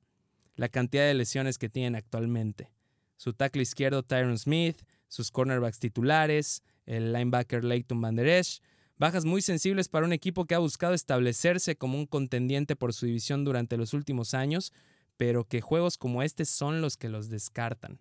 La 0.55 0.69
cantidad 0.69 1.05
de 1.05 1.13
lesiones 1.13 1.57
que 1.57 1.69
tienen 1.69 1.95
actualmente. 1.95 2.71
Su 3.17 3.33
tackle 3.33 3.61
izquierdo 3.61 4.03
Tyron 4.03 4.37
Smith, 4.37 4.81
sus 5.07 5.31
cornerbacks 5.31 5.79
titulares, 5.79 6.63
el 6.85 7.13
linebacker 7.13 7.63
Leighton 7.63 8.01
Van 8.01 8.15
Der 8.15 8.27
Esch, 8.27 8.61
bajas 8.97 9.25
muy 9.25 9.41
sensibles 9.41 9.89
para 9.89 10.05
un 10.05 10.13
equipo 10.13 10.45
que 10.45 10.55
ha 10.55 10.59
buscado 10.59 10.93
establecerse 10.93 11.75
como 11.75 11.97
un 11.97 12.05
contendiente 12.05 12.75
por 12.75 12.93
su 12.93 13.05
división 13.05 13.43
durante 13.43 13.77
los 13.77 13.93
últimos 13.93 14.33
años, 14.33 14.71
pero 15.17 15.45
que 15.45 15.61
juegos 15.61 15.97
como 15.97 16.23
este 16.23 16.45
son 16.45 16.81
los 16.81 16.97
que 16.97 17.09
los 17.09 17.29
descartan. 17.29 17.99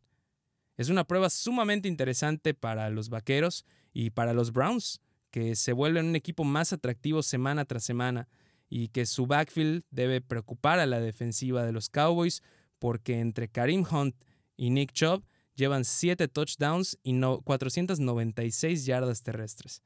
Es 0.76 0.88
una 0.88 1.04
prueba 1.04 1.30
sumamente 1.30 1.88
interesante 1.88 2.54
para 2.54 2.90
los 2.90 3.08
Vaqueros 3.08 3.64
y 3.92 4.10
para 4.10 4.32
los 4.32 4.52
Browns, 4.52 5.00
que 5.34 5.56
se 5.56 5.72
vuelven 5.72 6.06
un 6.06 6.14
equipo 6.14 6.44
más 6.44 6.72
atractivo 6.72 7.20
semana 7.24 7.64
tras 7.64 7.82
semana 7.82 8.28
y 8.70 8.86
que 8.86 9.04
su 9.04 9.26
backfield 9.26 9.82
debe 9.90 10.20
preocupar 10.20 10.78
a 10.78 10.86
la 10.86 11.00
defensiva 11.00 11.66
de 11.66 11.72
los 11.72 11.88
Cowboys 11.88 12.40
porque 12.78 13.18
entre 13.18 13.48
Karim 13.48 13.84
Hunt 13.90 14.14
y 14.56 14.70
Nick 14.70 14.92
Chubb 14.92 15.24
llevan 15.56 15.84
7 15.84 16.28
touchdowns 16.28 17.00
y 17.02 17.20
496 17.20 18.86
yardas 18.86 19.24
terrestres. 19.24 19.82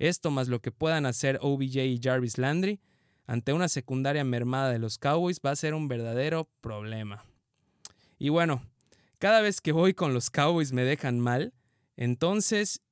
Esto 0.00 0.32
más 0.32 0.48
lo 0.48 0.60
que 0.60 0.72
puedan 0.72 1.06
hacer 1.06 1.38
OBJ 1.42 1.76
y 1.76 2.00
Jarvis 2.02 2.36
Landry 2.36 2.80
ante 3.24 3.52
una 3.52 3.68
secundaria 3.68 4.24
mermada 4.24 4.72
de 4.72 4.80
los 4.80 4.98
Cowboys 4.98 5.40
va 5.46 5.52
a 5.52 5.56
ser 5.56 5.74
un 5.74 5.86
verdadero 5.86 6.50
problema. 6.60 7.24
Y 8.18 8.30
bueno, 8.30 8.64
cada 9.20 9.42
vez 9.42 9.60
que 9.60 9.70
voy 9.70 9.94
con 9.94 10.12
los 10.12 10.28
Cowboys 10.28 10.72
me 10.72 10.82
dejan 10.82 11.20
mal, 11.20 11.54
entonces 11.96 12.82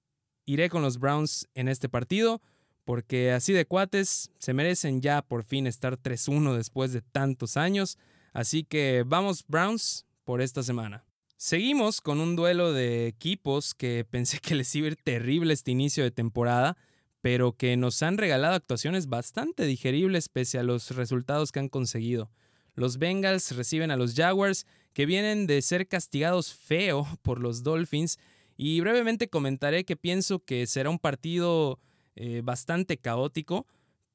iré 0.47 0.71
con 0.71 0.83
los 0.83 0.99
Browns 0.99 1.49
en 1.55 1.69
este 1.69 1.89
partido 1.89 2.41
porque 2.87 3.33
así 3.33 3.53
de 3.53 3.67
cuates 3.67 4.31
se 4.39 4.55
merecen 4.55 5.03
ya 5.03 5.21
por 5.21 5.43
fin 5.43 5.67
estar 5.67 5.99
3-1 5.99 6.57
después 6.57 6.93
de 6.93 7.03
tantos 7.03 7.57
años. 7.57 7.99
Así 8.33 8.63
que 8.63 9.03
vamos 9.05 9.45
Browns 9.49 10.07
por 10.25 10.41
esta 10.41 10.63
semana. 10.63 11.05
Seguimos 11.37 12.01
con 12.01 12.21
un 12.21 12.37
duelo 12.37 12.73
de 12.73 13.09
equipos 13.09 13.75
que 13.75 14.07
pensé 14.11 14.39
que 14.39 14.55
les 14.55 14.73
iba 14.77 14.87
a 14.87 14.91
ir 14.93 14.97
terrible 14.97 15.53
este 15.53 15.73
inicio 15.73 16.05
de 16.05 16.13
temporada, 16.13 16.79
pero 17.21 17.57
que 17.57 17.77
nos 17.77 18.01
han 18.05 18.19
regalado 18.19 18.55
actuaciones 18.55 19.09
bastante 19.09 19.65
digeribles 19.65 20.29
pese 20.29 20.61
a 20.61 20.63
los 20.63 20.93
resultados 20.93 21.51
que 21.51 21.59
han 21.59 21.69
conseguido. 21.69 22.31
Los 22.75 22.99
Bengals 22.99 23.57
reciben 23.57 23.91
a 23.91 23.97
los 23.97 24.15
Jaguars, 24.15 24.65
que 24.93 25.07
vienen 25.07 25.49
de 25.49 25.61
ser 25.61 25.89
castigados 25.89 26.55
feo 26.55 27.05
por 27.23 27.41
los 27.41 27.65
Dolphins, 27.65 28.21
y 28.57 28.81
brevemente 28.81 29.29
comentaré 29.29 29.85
que 29.85 29.97
pienso 29.97 30.41
que 30.45 30.67
será 30.67 30.91
un 30.91 30.99
partido 30.99 31.79
eh, 32.15 32.41
bastante 32.43 32.97
caótico, 32.97 33.67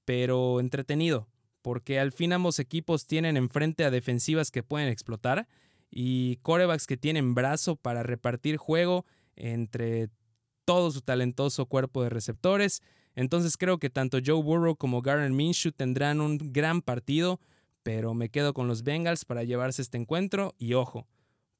pero 0.05 0.59
entretenido, 0.59 1.27
porque 1.61 1.99
al 1.99 2.11
fin 2.11 2.33
ambos 2.33 2.59
equipos 2.59 3.05
tienen 3.05 3.37
enfrente 3.37 3.85
a 3.85 3.91
defensivas 3.91 4.49
que 4.49 4.63
pueden 4.63 4.87
explotar 4.87 5.47
y 5.91 6.37
corebacks 6.37 6.87
que 6.87 6.97
tienen 6.97 7.35
brazo 7.35 7.75
para 7.75 8.01
repartir 8.01 8.57
juego 8.57 9.05
entre 9.35 10.09
todo 10.65 10.89
su 10.91 11.01
talentoso 11.01 11.65
cuerpo 11.67 12.01
de 12.03 12.09
receptores. 12.09 12.81
Entonces 13.13 13.57
creo 13.57 13.77
que 13.77 13.89
tanto 13.89 14.19
Joe 14.25 14.41
Burrow 14.41 14.75
como 14.75 15.01
Garner 15.01 15.31
Minshew 15.31 15.73
tendrán 15.73 16.21
un 16.21 16.37
gran 16.53 16.81
partido, 16.81 17.39
pero 17.83 18.13
me 18.13 18.29
quedo 18.29 18.53
con 18.53 18.67
los 18.67 18.83
Bengals 18.83 19.25
para 19.25 19.43
llevarse 19.43 19.81
este 19.81 19.97
encuentro 19.97 20.55
y 20.57 20.73
ojo, 20.73 21.07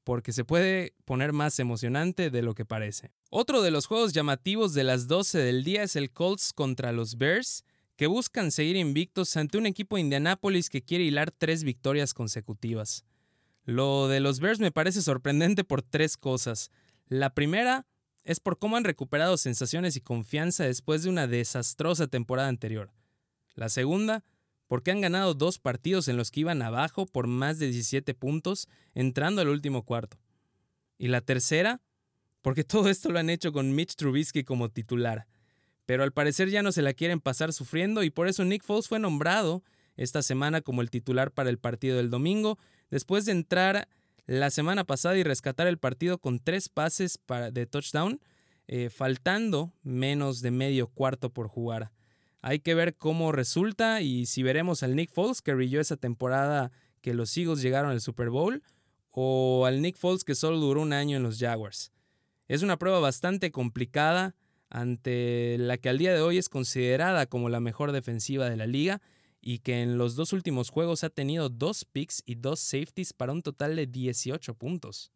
porque 0.04 0.32
se 0.32 0.44
puede 0.44 0.94
poner 1.04 1.32
más 1.32 1.58
emocionante 1.58 2.30
de 2.30 2.42
lo 2.42 2.54
que 2.54 2.64
parece. 2.64 3.12
Otro 3.30 3.62
de 3.62 3.70
los 3.70 3.86
juegos 3.86 4.12
llamativos 4.12 4.74
de 4.74 4.84
las 4.84 5.06
12 5.06 5.38
del 5.38 5.64
día 5.64 5.82
es 5.82 5.96
el 5.96 6.10
Colts 6.10 6.52
contra 6.52 6.92
los 6.92 7.18
Bears, 7.18 7.64
que 7.96 8.06
buscan 8.06 8.50
seguir 8.50 8.76
invictos 8.76 9.36
ante 9.36 9.58
un 9.58 9.66
equipo 9.66 9.96
de 9.96 10.02
Indianapolis 10.02 10.70
que 10.70 10.82
quiere 10.82 11.04
hilar 11.04 11.30
tres 11.30 11.62
victorias 11.62 12.14
consecutivas. 12.14 13.04
Lo 13.64 14.08
de 14.08 14.20
los 14.20 14.40
Bears 14.40 14.58
me 14.58 14.72
parece 14.72 15.02
sorprendente 15.02 15.62
por 15.62 15.82
tres 15.82 16.16
cosas. 16.16 16.70
La 17.06 17.34
primera 17.34 17.86
es 18.24 18.40
por 18.40 18.58
cómo 18.58 18.76
han 18.76 18.84
recuperado 18.84 19.36
sensaciones 19.36 19.96
y 19.96 20.00
confianza 20.00 20.64
después 20.64 21.02
de 21.02 21.10
una 21.10 21.26
desastrosa 21.26 22.06
temporada 22.06 22.48
anterior. 22.48 22.90
La 23.54 23.68
segunda, 23.68 24.24
porque 24.72 24.90
han 24.90 25.02
ganado 25.02 25.34
dos 25.34 25.58
partidos 25.58 26.08
en 26.08 26.16
los 26.16 26.30
que 26.30 26.40
iban 26.40 26.62
abajo 26.62 27.04
por 27.04 27.26
más 27.26 27.58
de 27.58 27.66
17 27.66 28.14
puntos 28.14 28.68
entrando 28.94 29.42
al 29.42 29.50
último 29.50 29.82
cuarto. 29.82 30.16
Y 30.96 31.08
la 31.08 31.20
tercera, 31.20 31.82
porque 32.40 32.64
todo 32.64 32.88
esto 32.88 33.10
lo 33.10 33.18
han 33.18 33.28
hecho 33.28 33.52
con 33.52 33.74
Mitch 33.74 33.96
Trubisky 33.96 34.44
como 34.44 34.70
titular. 34.70 35.26
Pero 35.84 36.04
al 36.04 36.12
parecer 36.12 36.48
ya 36.48 36.62
no 36.62 36.72
se 36.72 36.80
la 36.80 36.94
quieren 36.94 37.20
pasar 37.20 37.52
sufriendo 37.52 38.02
y 38.02 38.08
por 38.08 38.28
eso 38.28 38.46
Nick 38.46 38.64
Foles 38.64 38.88
fue 38.88 38.98
nombrado 38.98 39.62
esta 39.98 40.22
semana 40.22 40.62
como 40.62 40.80
el 40.80 40.88
titular 40.88 41.32
para 41.32 41.50
el 41.50 41.58
partido 41.58 41.98
del 41.98 42.08
domingo, 42.08 42.58
después 42.90 43.26
de 43.26 43.32
entrar 43.32 43.88
la 44.24 44.48
semana 44.48 44.84
pasada 44.84 45.18
y 45.18 45.22
rescatar 45.22 45.66
el 45.66 45.76
partido 45.76 46.16
con 46.16 46.38
tres 46.38 46.70
pases 46.70 47.20
de 47.52 47.66
touchdown, 47.66 48.22
eh, 48.68 48.88
faltando 48.88 49.74
menos 49.82 50.40
de 50.40 50.50
medio 50.50 50.86
cuarto 50.86 51.28
por 51.28 51.48
jugar. 51.48 51.92
Hay 52.42 52.58
que 52.58 52.74
ver 52.74 52.96
cómo 52.96 53.30
resulta 53.30 54.00
y 54.00 54.26
si 54.26 54.42
veremos 54.42 54.82
al 54.82 54.96
Nick 54.96 55.12
Foles 55.12 55.42
que 55.42 55.54
brilló 55.54 55.80
esa 55.80 55.96
temporada 55.96 56.72
que 57.00 57.14
los 57.14 57.36
Eagles 57.36 57.62
llegaron 57.62 57.92
al 57.92 58.00
Super 58.00 58.30
Bowl 58.30 58.62
o 59.10 59.64
al 59.64 59.80
Nick 59.80 59.96
Foles 59.96 60.24
que 60.24 60.34
solo 60.34 60.58
duró 60.58 60.82
un 60.82 60.92
año 60.92 61.16
en 61.16 61.22
los 61.22 61.38
Jaguars. 61.38 61.92
Es 62.48 62.62
una 62.62 62.78
prueba 62.78 62.98
bastante 62.98 63.52
complicada 63.52 64.34
ante 64.68 65.56
la 65.58 65.78
que 65.78 65.88
al 65.88 65.98
día 65.98 66.12
de 66.12 66.20
hoy 66.20 66.36
es 66.36 66.48
considerada 66.48 67.26
como 67.26 67.48
la 67.48 67.60
mejor 67.60 67.92
defensiva 67.92 68.50
de 68.50 68.56
la 68.56 68.66
liga 68.66 69.00
y 69.40 69.58
que 69.60 69.82
en 69.82 69.96
los 69.96 70.16
dos 70.16 70.32
últimos 70.32 70.70
juegos 70.70 71.04
ha 71.04 71.10
tenido 71.10 71.48
dos 71.48 71.84
picks 71.84 72.24
y 72.26 72.34
dos 72.34 72.58
safeties 72.58 73.12
para 73.12 73.32
un 73.32 73.42
total 73.42 73.76
de 73.76 73.86
18 73.86 74.54
puntos. 74.54 75.12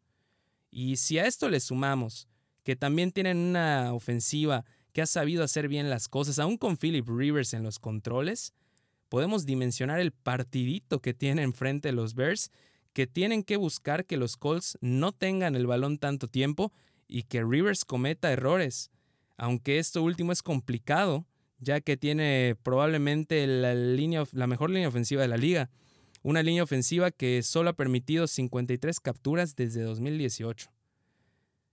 Y 0.71 0.97
si 0.97 1.19
a 1.19 1.27
esto 1.27 1.49
le 1.49 1.59
sumamos 1.59 2.29
que 2.63 2.77
también 2.77 3.13
tienen 3.13 3.39
una 3.39 3.95
ofensiva 3.95 4.65
que 4.97 5.03
ha 5.03 5.07
sabido 5.07 5.45
hacer 5.45 5.69
bien 5.69 5.91
las 5.91 6.09
cosas, 6.09 6.39
aún 6.39 6.57
con 6.57 6.79
Philip 6.79 7.07
Rivers 7.07 7.53
en 7.53 7.63
los 7.63 7.79
controles, 7.79 8.55
podemos 9.11 9.45
dimensionar 9.45 10.01
el 10.01 10.11
partidito 10.11 11.03
que 11.03 11.13
tienen 11.13 11.45
enfrente 11.45 11.93
los 11.93 12.15
Bears, 12.15 12.51
que 12.95 13.07
tienen 13.07 13.43
que 13.43 13.59
buscar 13.59 14.07
que 14.07 14.17
los 14.17 14.39
Colts 14.39 14.79
no 14.81 15.13
tengan 15.13 15.55
el 15.55 15.67
balón 15.67 15.99
tanto 15.99 16.29
tiempo 16.29 16.73
y 17.09 17.25
que 17.25 17.45
Rivers 17.45 17.85
cometa 17.85 18.33
errores. 18.33 18.91
Aunque 19.37 19.79
esto 19.79 20.03
último 20.03 20.33
es 20.33 20.43
complicado, 20.43 21.27
ya 21.59 21.83
que 21.83 21.99
tiene 21.99 22.57
probablemente 22.63 23.47
la, 23.47 23.75
línea, 23.75 24.25
la 24.33 24.47
mejor 24.47 24.71
línea 24.71 24.89
ofensiva 24.89 25.21
de 25.21 25.29
la 25.29 25.37
liga. 25.37 25.69
Una 26.23 26.43
línea 26.43 26.63
ofensiva 26.63 27.11
que 27.11 27.43
solo 27.43 27.69
ha 27.69 27.77
permitido 27.77 28.27
53 28.27 28.99
capturas 29.01 29.57
desde 29.57 29.83
2018. 29.83 30.71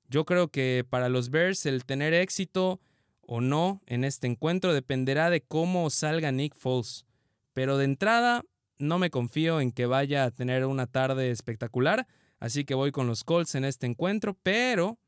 Yo 0.09 0.25
creo 0.25 0.49
que 0.49 0.85
para 0.89 1.07
los 1.07 1.29
Bears 1.29 1.65
el 1.65 1.85
tener 1.85 2.13
éxito 2.13 2.81
o 3.25 3.41
no 3.41 3.81
en 3.85 4.03
este 4.03 4.27
encuentro 4.27 4.73
dependerá 4.73 5.29
de 5.29 5.41
cómo 5.41 5.89
salga 5.89 6.31
Nick 6.31 6.55
Foles. 6.55 7.05
Pero 7.53 7.77
de 7.77 7.85
entrada, 7.85 8.43
no 8.77 8.99
me 8.99 9.09
confío 9.09 9.61
en 9.61 9.71
que 9.71 9.85
vaya 9.85 10.25
a 10.25 10.31
tener 10.31 10.65
una 10.65 10.87
tarde 10.87 11.31
espectacular, 11.31 12.07
así 12.39 12.65
que 12.65 12.75
voy 12.75 12.91
con 12.91 13.07
los 13.07 13.23
Colts 13.23 13.55
en 13.55 13.65
este 13.65 13.85
encuentro, 13.85 14.37
pero 14.43 14.99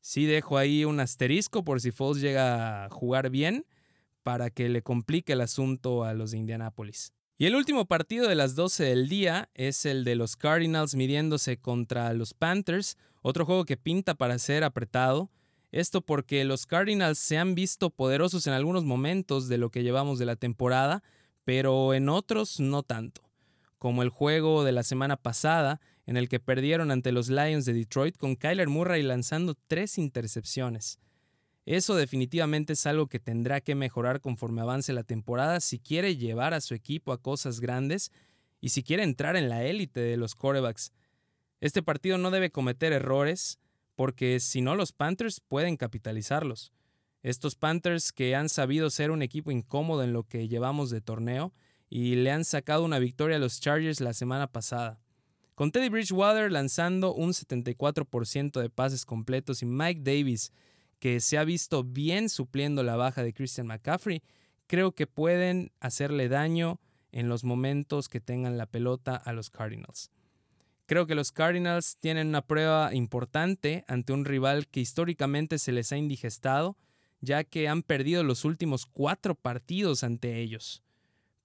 sí 0.00 0.26
dejo 0.26 0.58
ahí 0.58 0.84
un 0.84 1.00
asterisco 1.00 1.64
por 1.64 1.80
si 1.80 1.90
Foles 1.90 2.22
llega 2.22 2.84
a 2.84 2.88
jugar 2.90 3.30
bien 3.30 3.66
para 4.22 4.50
que 4.50 4.68
le 4.68 4.82
complique 4.82 5.32
el 5.32 5.40
asunto 5.40 6.04
a 6.04 6.14
los 6.14 6.30
de 6.30 6.38
Indianápolis. 6.38 7.12
Y 7.40 7.46
el 7.46 7.54
último 7.54 7.86
partido 7.86 8.28
de 8.28 8.34
las 8.34 8.54
12 8.54 8.84
del 8.84 9.08
día 9.08 9.48
es 9.54 9.86
el 9.86 10.04
de 10.04 10.14
los 10.14 10.36
Cardinals 10.36 10.94
midiéndose 10.94 11.56
contra 11.56 12.12
los 12.12 12.34
Panthers, 12.34 12.98
otro 13.22 13.46
juego 13.46 13.64
que 13.64 13.78
pinta 13.78 14.14
para 14.14 14.38
ser 14.38 14.62
apretado. 14.62 15.30
Esto 15.72 16.00
porque 16.00 16.44
los 16.44 16.66
Cardinals 16.66 17.18
se 17.18 17.38
han 17.38 17.54
visto 17.54 17.90
poderosos 17.90 18.46
en 18.46 18.52
algunos 18.52 18.84
momentos 18.84 19.48
de 19.48 19.58
lo 19.58 19.70
que 19.70 19.82
llevamos 19.82 20.18
de 20.18 20.26
la 20.26 20.36
temporada, 20.36 21.02
pero 21.44 21.94
en 21.94 22.08
otros 22.08 22.58
no 22.58 22.82
tanto, 22.82 23.22
como 23.78 24.02
el 24.02 24.08
juego 24.08 24.64
de 24.64 24.72
la 24.72 24.82
semana 24.82 25.16
pasada 25.16 25.80
en 26.06 26.16
el 26.16 26.28
que 26.28 26.40
perdieron 26.40 26.90
ante 26.90 27.12
los 27.12 27.28
Lions 27.28 27.64
de 27.66 27.72
Detroit 27.72 28.16
con 28.16 28.34
Kyler 28.34 28.68
Murray 28.68 29.02
lanzando 29.02 29.54
tres 29.68 29.96
intercepciones. 29.96 30.98
Eso 31.66 31.94
definitivamente 31.94 32.72
es 32.72 32.84
algo 32.86 33.06
que 33.06 33.20
tendrá 33.20 33.60
que 33.60 33.76
mejorar 33.76 34.20
conforme 34.20 34.60
avance 34.60 34.92
la 34.92 35.04
temporada 35.04 35.60
si 35.60 35.78
quiere 35.78 36.16
llevar 36.16 36.52
a 36.52 36.60
su 36.60 36.74
equipo 36.74 37.12
a 37.12 37.22
cosas 37.22 37.60
grandes 37.60 38.10
y 38.60 38.70
si 38.70 38.82
quiere 38.82 39.04
entrar 39.04 39.36
en 39.36 39.48
la 39.48 39.62
élite 39.62 40.00
de 40.00 40.16
los 40.16 40.34
quarterbacks. 40.34 40.92
Este 41.60 41.80
partido 41.82 42.18
no 42.18 42.32
debe 42.32 42.50
cometer 42.50 42.92
errores, 42.92 43.60
porque 43.96 44.40
si 44.40 44.60
no 44.60 44.74
los 44.76 44.92
Panthers 44.92 45.40
pueden 45.40 45.76
capitalizarlos. 45.76 46.72
Estos 47.22 47.54
Panthers 47.54 48.12
que 48.12 48.34
han 48.34 48.48
sabido 48.48 48.88
ser 48.90 49.10
un 49.10 49.22
equipo 49.22 49.50
incómodo 49.50 50.02
en 50.02 50.12
lo 50.12 50.24
que 50.24 50.48
llevamos 50.48 50.90
de 50.90 51.00
torneo 51.00 51.52
y 51.90 52.14
le 52.14 52.30
han 52.30 52.44
sacado 52.44 52.84
una 52.84 52.98
victoria 52.98 53.36
a 53.36 53.40
los 53.40 53.60
Chargers 53.60 54.00
la 54.00 54.14
semana 54.14 54.46
pasada. 54.46 55.00
Con 55.54 55.72
Teddy 55.72 55.90
Bridgewater 55.90 56.50
lanzando 56.50 57.12
un 57.12 57.32
74% 57.32 58.60
de 58.60 58.70
pases 58.70 59.04
completos 59.04 59.60
y 59.62 59.66
Mike 59.66 60.00
Davis, 60.02 60.52
que 60.98 61.20
se 61.20 61.36
ha 61.36 61.44
visto 61.44 61.84
bien 61.84 62.30
supliendo 62.30 62.82
la 62.82 62.96
baja 62.96 63.22
de 63.22 63.34
Christian 63.34 63.66
McCaffrey, 63.66 64.22
creo 64.66 64.92
que 64.92 65.06
pueden 65.06 65.72
hacerle 65.80 66.28
daño 66.28 66.80
en 67.12 67.28
los 67.28 67.44
momentos 67.44 68.08
que 68.08 68.20
tengan 68.20 68.56
la 68.56 68.66
pelota 68.66 69.16
a 69.16 69.32
los 69.32 69.50
Cardinals. 69.50 70.10
Creo 70.90 71.06
que 71.06 71.14
los 71.14 71.30
Cardinals 71.30 71.98
tienen 72.00 72.26
una 72.26 72.42
prueba 72.42 72.92
importante 72.92 73.84
ante 73.86 74.12
un 74.12 74.24
rival 74.24 74.66
que 74.66 74.80
históricamente 74.80 75.60
se 75.60 75.70
les 75.70 75.92
ha 75.92 75.96
indigestado, 75.96 76.76
ya 77.20 77.44
que 77.44 77.68
han 77.68 77.84
perdido 77.84 78.24
los 78.24 78.44
últimos 78.44 78.86
cuatro 78.86 79.36
partidos 79.36 80.02
ante 80.02 80.40
ellos 80.40 80.82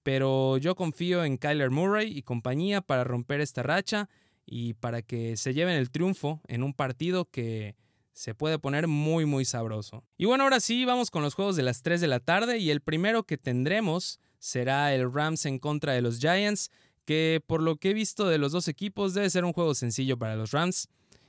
pero 0.06 0.56
yo 0.58 0.76
confío 0.76 1.24
en 1.24 1.36
Kyler 1.36 1.72
Murray 1.72 2.16
y 2.16 2.22
compañía 2.22 2.80
para 2.80 3.02
romper 3.02 3.40
esta 3.40 3.64
racha 3.64 4.08
y 4.44 4.74
para 4.74 5.02
que 5.02 5.36
se 5.36 5.52
lleven 5.52 5.74
el 5.74 5.90
triunfo 5.90 6.40
en 6.46 6.62
un 6.62 6.74
partido 6.74 7.24
que 7.28 7.74
se 8.12 8.32
puede 8.32 8.60
poner 8.60 8.86
muy 8.86 9.24
muy 9.24 9.44
sabroso. 9.44 10.04
Y 10.16 10.26
bueno, 10.26 10.44
ahora 10.44 10.60
sí, 10.60 10.84
vamos 10.84 11.10
con 11.10 11.24
los 11.24 11.34
juegos 11.34 11.56
de 11.56 11.64
las 11.64 11.82
3 11.82 12.00
de 12.00 12.06
la 12.06 12.20
tarde 12.20 12.58
y 12.58 12.70
el 12.70 12.82
primero 12.82 13.24
que 13.24 13.36
tendremos 13.36 14.20
será 14.38 14.94
el 14.94 15.12
Rams 15.12 15.44
en 15.44 15.58
contra 15.58 15.92
de 15.94 16.02
los 16.02 16.20
Giants, 16.20 16.70
que 17.06 17.42
por 17.46 17.62
lo 17.62 17.76
que 17.76 17.90
he 17.90 17.94
visto 17.94 18.28
de 18.28 18.36
los 18.36 18.52
dos 18.52 18.68
equipos 18.68 19.14
debe 19.14 19.30
ser 19.30 19.46
un 19.46 19.54
juego 19.54 19.74
sencillo 19.74 20.18
para 20.18 20.36
los 20.36 20.50
Rams, 20.50 20.88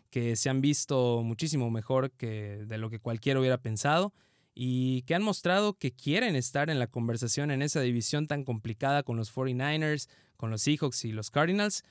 que 0.10 0.36
se 0.36 0.50
han 0.50 0.60
visto 0.60 1.22
muchísimo 1.24 1.70
mejor 1.72 2.12
que 2.12 2.66
de 2.66 2.78
lo 2.78 2.90
que 2.90 3.00
cualquiera 3.00 3.40
hubiera 3.40 3.58
pensado 3.58 4.14
y 4.60 5.04
que 5.04 5.14
han 5.14 5.22
mostrado 5.22 5.78
que 5.78 5.92
quieren 5.92 6.36
estar 6.36 6.72
en 6.72 6.80
la 6.80 6.88
conversación 6.88 7.52
en 7.52 7.62
esa 7.62 7.80
división 7.82 8.26
tan 8.26 8.44
complicada 8.44 9.04
con 9.04 9.16
los 9.16 9.32
49ers, 9.32 10.10
con 10.36 10.50
los 10.50 10.64
Seahawks 10.64 11.06
y 11.06 11.12
los 11.12 11.30
Cardinals. 11.30 11.84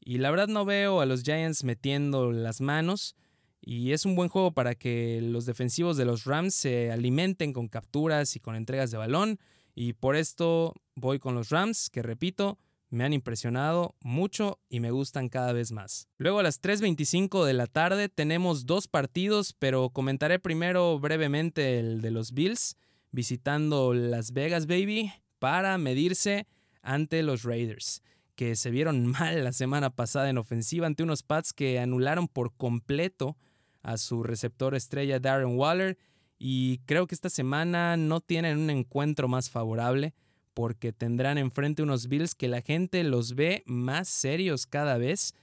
Y 0.00 0.16
la 0.16 0.30
verdad 0.30 0.48
no 0.48 0.64
veo 0.64 1.02
a 1.02 1.06
los 1.06 1.22
Giants 1.22 1.64
metiendo 1.64 2.32
las 2.32 2.62
manos. 2.62 3.14
Y 3.60 3.92
es 3.92 4.06
un 4.06 4.16
buen 4.16 4.30
juego 4.30 4.52
para 4.52 4.74
que 4.74 5.20
los 5.22 5.44
defensivos 5.44 5.98
de 5.98 6.06
los 6.06 6.24
Rams 6.24 6.54
se 6.54 6.90
alimenten 6.90 7.52
con 7.52 7.68
capturas 7.68 8.36
y 8.36 8.40
con 8.40 8.56
entregas 8.56 8.90
de 8.90 8.96
balón. 8.96 9.38
Y 9.74 9.92
por 9.92 10.16
esto 10.16 10.72
voy 10.94 11.18
con 11.18 11.34
los 11.34 11.50
Rams, 11.50 11.90
que 11.90 12.00
repito, 12.00 12.58
me 12.90 13.04
han 13.04 13.12
impresionado 13.12 13.96
mucho 14.00 14.60
y 14.68 14.80
me 14.80 14.90
gustan 14.90 15.28
cada 15.28 15.52
vez 15.52 15.72
más. 15.72 16.08
Luego 16.18 16.38
a 16.38 16.42
las 16.42 16.62
3.25 16.62 17.44
de 17.44 17.52
la 17.52 17.66
tarde 17.66 18.08
tenemos 18.08 18.66
dos 18.66 18.88
partidos, 18.88 19.54
pero 19.58 19.90
comentaré 19.90 20.38
primero 20.38 20.98
brevemente 20.98 21.78
el 21.78 22.00
de 22.00 22.10
los 22.10 22.32
Bills, 22.32 22.76
visitando 23.10 23.94
Las 23.94 24.32
Vegas, 24.32 24.66
baby, 24.66 25.12
para 25.38 25.76
medirse 25.78 26.46
ante 26.82 27.22
los 27.22 27.42
Raiders, 27.42 28.02
que 28.34 28.56
se 28.56 28.70
vieron 28.70 29.06
mal 29.18 29.42
la 29.44 29.52
semana 29.52 29.90
pasada 29.90 30.30
en 30.30 30.38
ofensiva 30.38 30.86
ante 30.86 31.02
unos 31.02 31.22
Pats 31.22 31.52
que 31.52 31.78
anularon 31.78 32.28
por 32.28 32.54
completo 32.54 33.36
a 33.82 33.98
su 33.98 34.22
receptor 34.22 34.74
estrella 34.74 35.20
Darren 35.20 35.58
Waller 35.58 35.98
y 36.38 36.78
creo 36.86 37.06
que 37.06 37.14
esta 37.14 37.30
semana 37.30 37.96
no 37.96 38.20
tienen 38.20 38.58
un 38.58 38.70
encuentro 38.70 39.28
más 39.28 39.50
favorable 39.50 40.14
porque 40.54 40.92
tendrán 40.92 41.36
enfrente 41.36 41.82
unos 41.82 42.08
Bills 42.08 42.34
que 42.34 42.48
la 42.48 42.62
gente 42.62 43.02
los 43.04 43.34
ve 43.34 43.62
más 43.66 44.08
serios 44.08 44.66
cada 44.66 44.96
vez, 44.96 45.34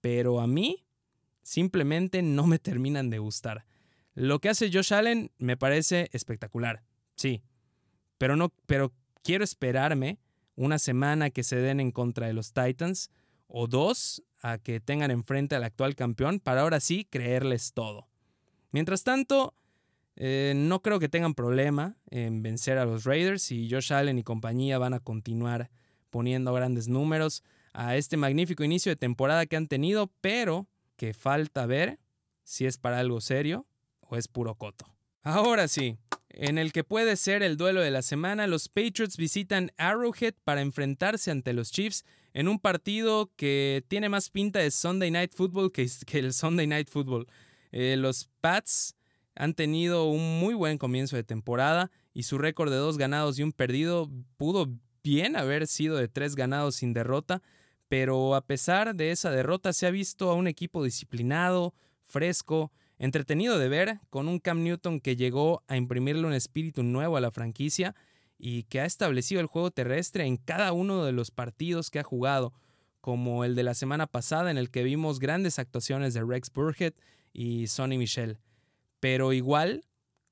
pero 0.00 0.40
a 0.40 0.46
mí 0.46 0.86
simplemente 1.42 2.22
no 2.22 2.46
me 2.46 2.58
terminan 2.58 3.10
de 3.10 3.18
gustar. 3.18 3.66
Lo 4.14 4.40
que 4.40 4.48
hace 4.48 4.70
Josh 4.72 4.94
Allen 4.94 5.30
me 5.38 5.56
parece 5.56 6.08
espectacular, 6.12 6.82
sí, 7.14 7.42
pero 8.18 8.34
no, 8.34 8.52
pero 8.66 8.92
quiero 9.22 9.44
esperarme 9.44 10.18
una 10.56 10.78
semana 10.78 11.30
que 11.30 11.44
se 11.44 11.56
den 11.56 11.80
en 11.80 11.92
contra 11.92 12.26
de 12.26 12.32
los 12.32 12.52
Titans 12.52 13.10
o 13.46 13.66
dos 13.66 14.22
a 14.40 14.58
que 14.58 14.80
tengan 14.80 15.10
enfrente 15.10 15.54
al 15.54 15.64
actual 15.64 15.94
campeón 15.94 16.40
para 16.40 16.62
ahora 16.62 16.80
sí 16.80 17.04
creerles 17.04 17.72
todo. 17.72 18.08
Mientras 18.70 19.04
tanto, 19.04 19.54
eh, 20.16 20.54
no 20.56 20.80
creo 20.80 20.98
que 20.98 21.08
tengan 21.08 21.34
problema 21.34 21.96
en 22.10 22.42
vencer 22.42 22.78
a 22.78 22.86
los 22.86 23.04
Raiders 23.04 23.52
y 23.52 23.68
Josh 23.70 23.92
Allen 23.92 24.18
y 24.18 24.22
compañía 24.24 24.78
van 24.78 24.94
a 24.94 25.00
continuar 25.00 25.70
poniendo 26.10 26.52
grandes 26.54 26.88
números 26.88 27.44
a 27.74 27.96
este 27.96 28.16
magnífico 28.16 28.64
inicio 28.64 28.90
de 28.90 28.96
temporada 28.96 29.44
que 29.44 29.56
han 29.56 29.68
tenido, 29.68 30.10
pero 30.22 30.66
que 30.96 31.12
falta 31.12 31.66
ver 31.66 31.98
si 32.42 32.64
es 32.64 32.78
para 32.78 32.98
algo 33.00 33.20
serio 33.20 33.66
o 34.00 34.16
es 34.16 34.26
puro 34.26 34.54
coto. 34.54 34.86
Ahora 35.22 35.68
sí, 35.68 35.98
en 36.30 36.56
el 36.56 36.72
que 36.72 36.84
puede 36.84 37.16
ser 37.16 37.42
el 37.42 37.58
duelo 37.58 37.82
de 37.82 37.90
la 37.90 38.00
semana, 38.00 38.46
los 38.46 38.68
Patriots 38.68 39.18
visitan 39.18 39.72
Arrowhead 39.76 40.34
para 40.44 40.62
enfrentarse 40.62 41.30
ante 41.30 41.52
los 41.52 41.70
Chiefs 41.70 42.04
en 42.32 42.48
un 42.48 42.58
partido 42.58 43.30
que 43.36 43.84
tiene 43.88 44.08
más 44.08 44.30
pinta 44.30 44.60
de 44.60 44.70
Sunday 44.70 45.10
Night 45.10 45.32
Football 45.34 45.72
que, 45.72 45.90
el 46.12 46.32
Sunday 46.32 46.66
Night 46.66 46.88
Football. 46.88 47.26
Eh, 47.72 47.96
los 47.98 48.30
Pats 48.40 48.94
han 49.36 49.54
tenido 49.54 50.06
un 50.06 50.40
muy 50.40 50.54
buen 50.54 50.78
comienzo 50.78 51.14
de 51.16 51.22
temporada 51.22 51.90
y 52.14 52.24
su 52.24 52.38
récord 52.38 52.70
de 52.70 52.78
dos 52.78 52.96
ganados 52.96 53.38
y 53.38 53.42
un 53.42 53.52
perdido 53.52 54.10
pudo 54.38 54.70
bien 55.04 55.36
haber 55.36 55.66
sido 55.66 55.96
de 55.96 56.08
tres 56.08 56.34
ganados 56.34 56.76
sin 56.76 56.92
derrota, 56.92 57.42
pero 57.88 58.34
a 58.34 58.46
pesar 58.46 58.96
de 58.96 59.10
esa 59.10 59.30
derrota 59.30 59.72
se 59.72 59.86
ha 59.86 59.90
visto 59.90 60.30
a 60.30 60.34
un 60.34 60.48
equipo 60.48 60.82
disciplinado, 60.82 61.74
fresco, 62.02 62.72
entretenido 62.98 63.58
de 63.58 63.68
ver, 63.68 64.00
con 64.08 64.26
un 64.26 64.40
Cam 64.40 64.64
Newton 64.64 65.00
que 65.00 65.16
llegó 65.16 65.62
a 65.68 65.76
imprimirle 65.76 66.26
un 66.26 66.32
espíritu 66.32 66.82
nuevo 66.82 67.16
a 67.16 67.20
la 67.20 67.30
franquicia 67.30 67.94
y 68.38 68.64
que 68.64 68.80
ha 68.80 68.86
establecido 68.86 69.40
el 69.40 69.46
juego 69.46 69.70
terrestre 69.70 70.24
en 70.24 70.38
cada 70.38 70.72
uno 70.72 71.04
de 71.04 71.12
los 71.12 71.30
partidos 71.30 71.90
que 71.90 71.98
ha 71.98 72.04
jugado, 72.04 72.54
como 73.02 73.44
el 73.44 73.54
de 73.54 73.62
la 73.62 73.74
semana 73.74 74.06
pasada 74.06 74.50
en 74.50 74.58
el 74.58 74.70
que 74.70 74.82
vimos 74.82 75.20
grandes 75.20 75.58
actuaciones 75.58 76.14
de 76.14 76.24
Rex 76.24 76.50
Burhead 76.52 76.94
y 77.32 77.66
Sonny 77.66 77.98
Michel 77.98 78.38
pero 79.00 79.32
igual, 79.32 79.84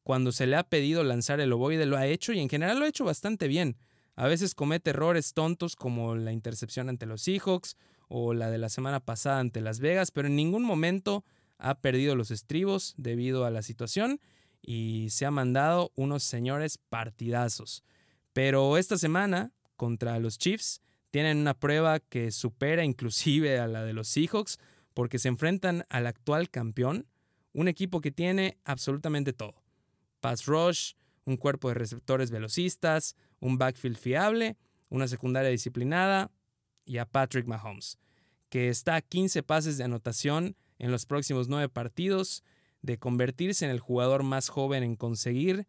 cuando 0.02 0.32
se 0.32 0.46
le 0.46 0.56
ha 0.56 0.64
pedido 0.64 1.02
lanzar 1.04 1.40
el 1.40 1.52
ovoide, 1.52 1.86
lo 1.86 1.96
ha 1.96 2.06
hecho 2.06 2.32
y 2.32 2.40
en 2.40 2.48
general 2.48 2.78
lo 2.78 2.84
ha 2.84 2.88
hecho 2.88 3.04
bastante 3.04 3.48
bien. 3.48 3.76
A 4.16 4.26
veces 4.26 4.54
comete 4.54 4.90
errores 4.90 5.32
tontos 5.32 5.76
como 5.76 6.14
la 6.14 6.32
intercepción 6.32 6.88
ante 6.88 7.06
los 7.06 7.22
Seahawks 7.22 7.76
o 8.08 8.34
la 8.34 8.50
de 8.50 8.58
la 8.58 8.68
semana 8.68 9.00
pasada 9.00 9.40
ante 9.40 9.60
Las 9.60 9.80
Vegas, 9.80 10.10
pero 10.10 10.28
en 10.28 10.36
ningún 10.36 10.62
momento 10.62 11.24
ha 11.58 11.80
perdido 11.80 12.14
los 12.14 12.30
estribos 12.30 12.94
debido 12.96 13.44
a 13.44 13.50
la 13.50 13.62
situación 13.62 14.20
y 14.62 15.08
se 15.10 15.26
ha 15.26 15.30
mandado 15.30 15.90
unos 15.94 16.22
señores 16.22 16.78
partidazos. 16.78 17.82
Pero 18.32 18.76
esta 18.76 18.98
semana, 18.98 19.52
contra 19.76 20.18
los 20.18 20.38
Chiefs, 20.38 20.80
tienen 21.10 21.38
una 21.38 21.54
prueba 21.54 22.00
que 22.00 22.30
supera 22.30 22.84
inclusive 22.84 23.58
a 23.58 23.66
la 23.66 23.84
de 23.84 23.92
los 23.92 24.08
Seahawks 24.08 24.58
porque 24.94 25.18
se 25.18 25.28
enfrentan 25.28 25.84
al 25.88 26.06
actual 26.06 26.50
campeón 26.50 27.06
un 27.54 27.68
equipo 27.68 28.02
que 28.02 28.10
tiene 28.10 28.58
absolutamente 28.64 29.32
todo. 29.32 29.54
Pass 30.20 30.44
rush, 30.44 30.92
un 31.24 31.38
cuerpo 31.38 31.68
de 31.68 31.74
receptores 31.74 32.30
velocistas, 32.30 33.16
un 33.40 33.56
backfield 33.56 33.96
fiable, 33.96 34.58
una 34.90 35.08
secundaria 35.08 35.50
disciplinada 35.50 36.30
y 36.84 36.98
a 36.98 37.06
Patrick 37.06 37.46
Mahomes, 37.46 37.98
que 38.50 38.68
está 38.68 38.96
a 38.96 39.00
15 39.00 39.42
pases 39.42 39.78
de 39.78 39.84
anotación 39.84 40.56
en 40.78 40.90
los 40.90 41.06
próximos 41.06 41.48
9 41.48 41.68
partidos, 41.68 42.44
de 42.82 42.98
convertirse 42.98 43.64
en 43.64 43.70
el 43.70 43.80
jugador 43.80 44.24
más 44.24 44.50
joven 44.50 44.82
en 44.82 44.96
conseguir 44.96 45.66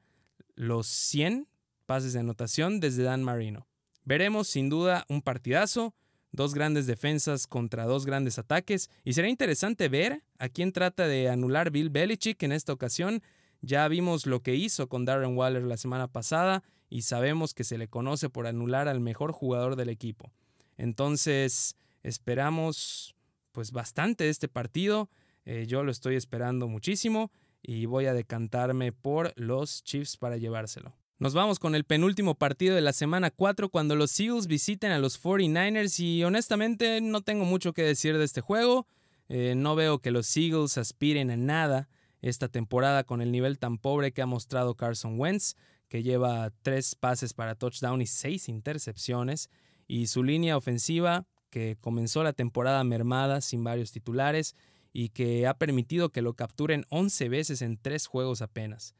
los 0.55 0.87
100 0.87 1.47
pases 1.85 2.13
de 2.13 2.19
anotación 2.19 2.79
desde 2.79 3.03
Dan 3.03 3.23
Marino. 3.23 3.67
Veremos 4.03 4.47
sin 4.47 4.69
duda 4.69 5.05
un 5.07 5.21
partidazo, 5.21 5.95
dos 6.35 6.53
grandes 6.53 6.87
defensas 6.87 7.47
contra 7.47 7.85
dos 7.85 8.05
grandes 8.05 8.37
ataques 8.39 8.89
y 9.03 9.13
será 9.13 9.29
interesante 9.29 9.89
ver 9.89 10.23
a 10.37 10.49
quién 10.49 10.71
trata 10.71 11.07
de 11.07 11.29
anular 11.29 11.71
Bill 11.71 11.89
Belichick 11.89 12.41
en 12.43 12.51
esta 12.51 12.73
ocasión. 12.73 13.23
Ya 13.61 13.87
vimos 13.87 14.25
lo 14.25 14.41
que 14.41 14.55
hizo 14.55 14.89
con 14.89 15.05
Darren 15.05 15.37
Waller 15.37 15.63
la 15.63 15.77
semana 15.77 16.07
pasada 16.07 16.63
y 16.89 17.01
sabemos 17.01 17.53
que 17.53 17.63
se 17.63 17.77
le 17.77 17.87
conoce 17.87 18.29
por 18.29 18.47
anular 18.47 18.87
al 18.87 18.99
mejor 18.99 19.31
jugador 19.31 19.75
del 19.75 19.89
equipo. 19.89 20.31
Entonces, 20.77 21.75
esperamos 22.03 23.15
pues 23.51 23.71
bastante 23.71 24.29
este 24.29 24.47
partido. 24.47 25.09
Eh, 25.45 25.65
yo 25.67 25.83
lo 25.83 25.91
estoy 25.91 26.15
esperando 26.15 26.67
muchísimo 26.67 27.31
y 27.61 27.85
voy 27.85 28.05
a 28.05 28.13
decantarme 28.13 28.91
por 28.91 29.33
los 29.35 29.83
Chiefs 29.83 30.17
para 30.17 30.37
llevárselo. 30.37 30.93
Nos 31.17 31.33
vamos 31.33 31.59
con 31.59 31.75
el 31.75 31.85
penúltimo 31.85 32.35
partido 32.35 32.75
de 32.75 32.81
la 32.81 32.91
semana 32.91 33.31
4 33.31 33.69
cuando 33.69 33.95
los 33.95 34.19
Eagles 34.19 34.47
visiten 34.47 34.91
a 34.91 34.99
los 34.99 35.23
49ers 35.23 35.97
y 36.01 36.21
honestamente 36.25 36.99
no 36.99 37.21
tengo 37.21 37.45
mucho 37.45 37.71
que 37.71 37.83
decir 37.83 38.17
de 38.17 38.25
este 38.25 38.41
juego. 38.41 38.85
Eh, 39.29 39.53
no 39.55 39.75
veo 39.75 39.99
que 39.99 40.11
los 40.11 40.35
Eagles 40.35 40.77
aspiren 40.77 41.31
a 41.31 41.37
nada 41.37 41.87
esta 42.21 42.49
temporada 42.49 43.05
con 43.05 43.21
el 43.21 43.31
nivel 43.31 43.59
tan 43.59 43.77
pobre 43.77 44.11
que 44.11 44.21
ha 44.21 44.25
mostrado 44.25 44.75
Carson 44.75 45.17
Wentz, 45.17 45.55
que 45.87 46.03
lleva 46.03 46.51
tres 46.63 46.95
pases 46.95 47.33
para 47.33 47.55
touchdown 47.55 48.01
y 48.01 48.07
seis 48.07 48.49
intercepciones, 48.49 49.49
y 49.87 50.07
su 50.07 50.21
línea 50.21 50.57
ofensiva, 50.57 51.25
que 51.49 51.77
comenzó 51.79 52.23
la 52.23 52.33
temporada 52.33 52.83
mermada 52.83 53.39
sin 53.39 53.63
varios 53.63 53.93
titulares 53.93 54.53
y 54.91 55.09
que 55.09 55.47
ha 55.47 55.53
permitido 55.53 56.09
que 56.09 56.21
lo 56.21 56.33
capturen 56.33 56.85
11 56.89 57.29
veces 57.29 57.61
en 57.61 57.77
tres 57.77 58.05
juegos 58.05 58.41
apenas. 58.41 58.95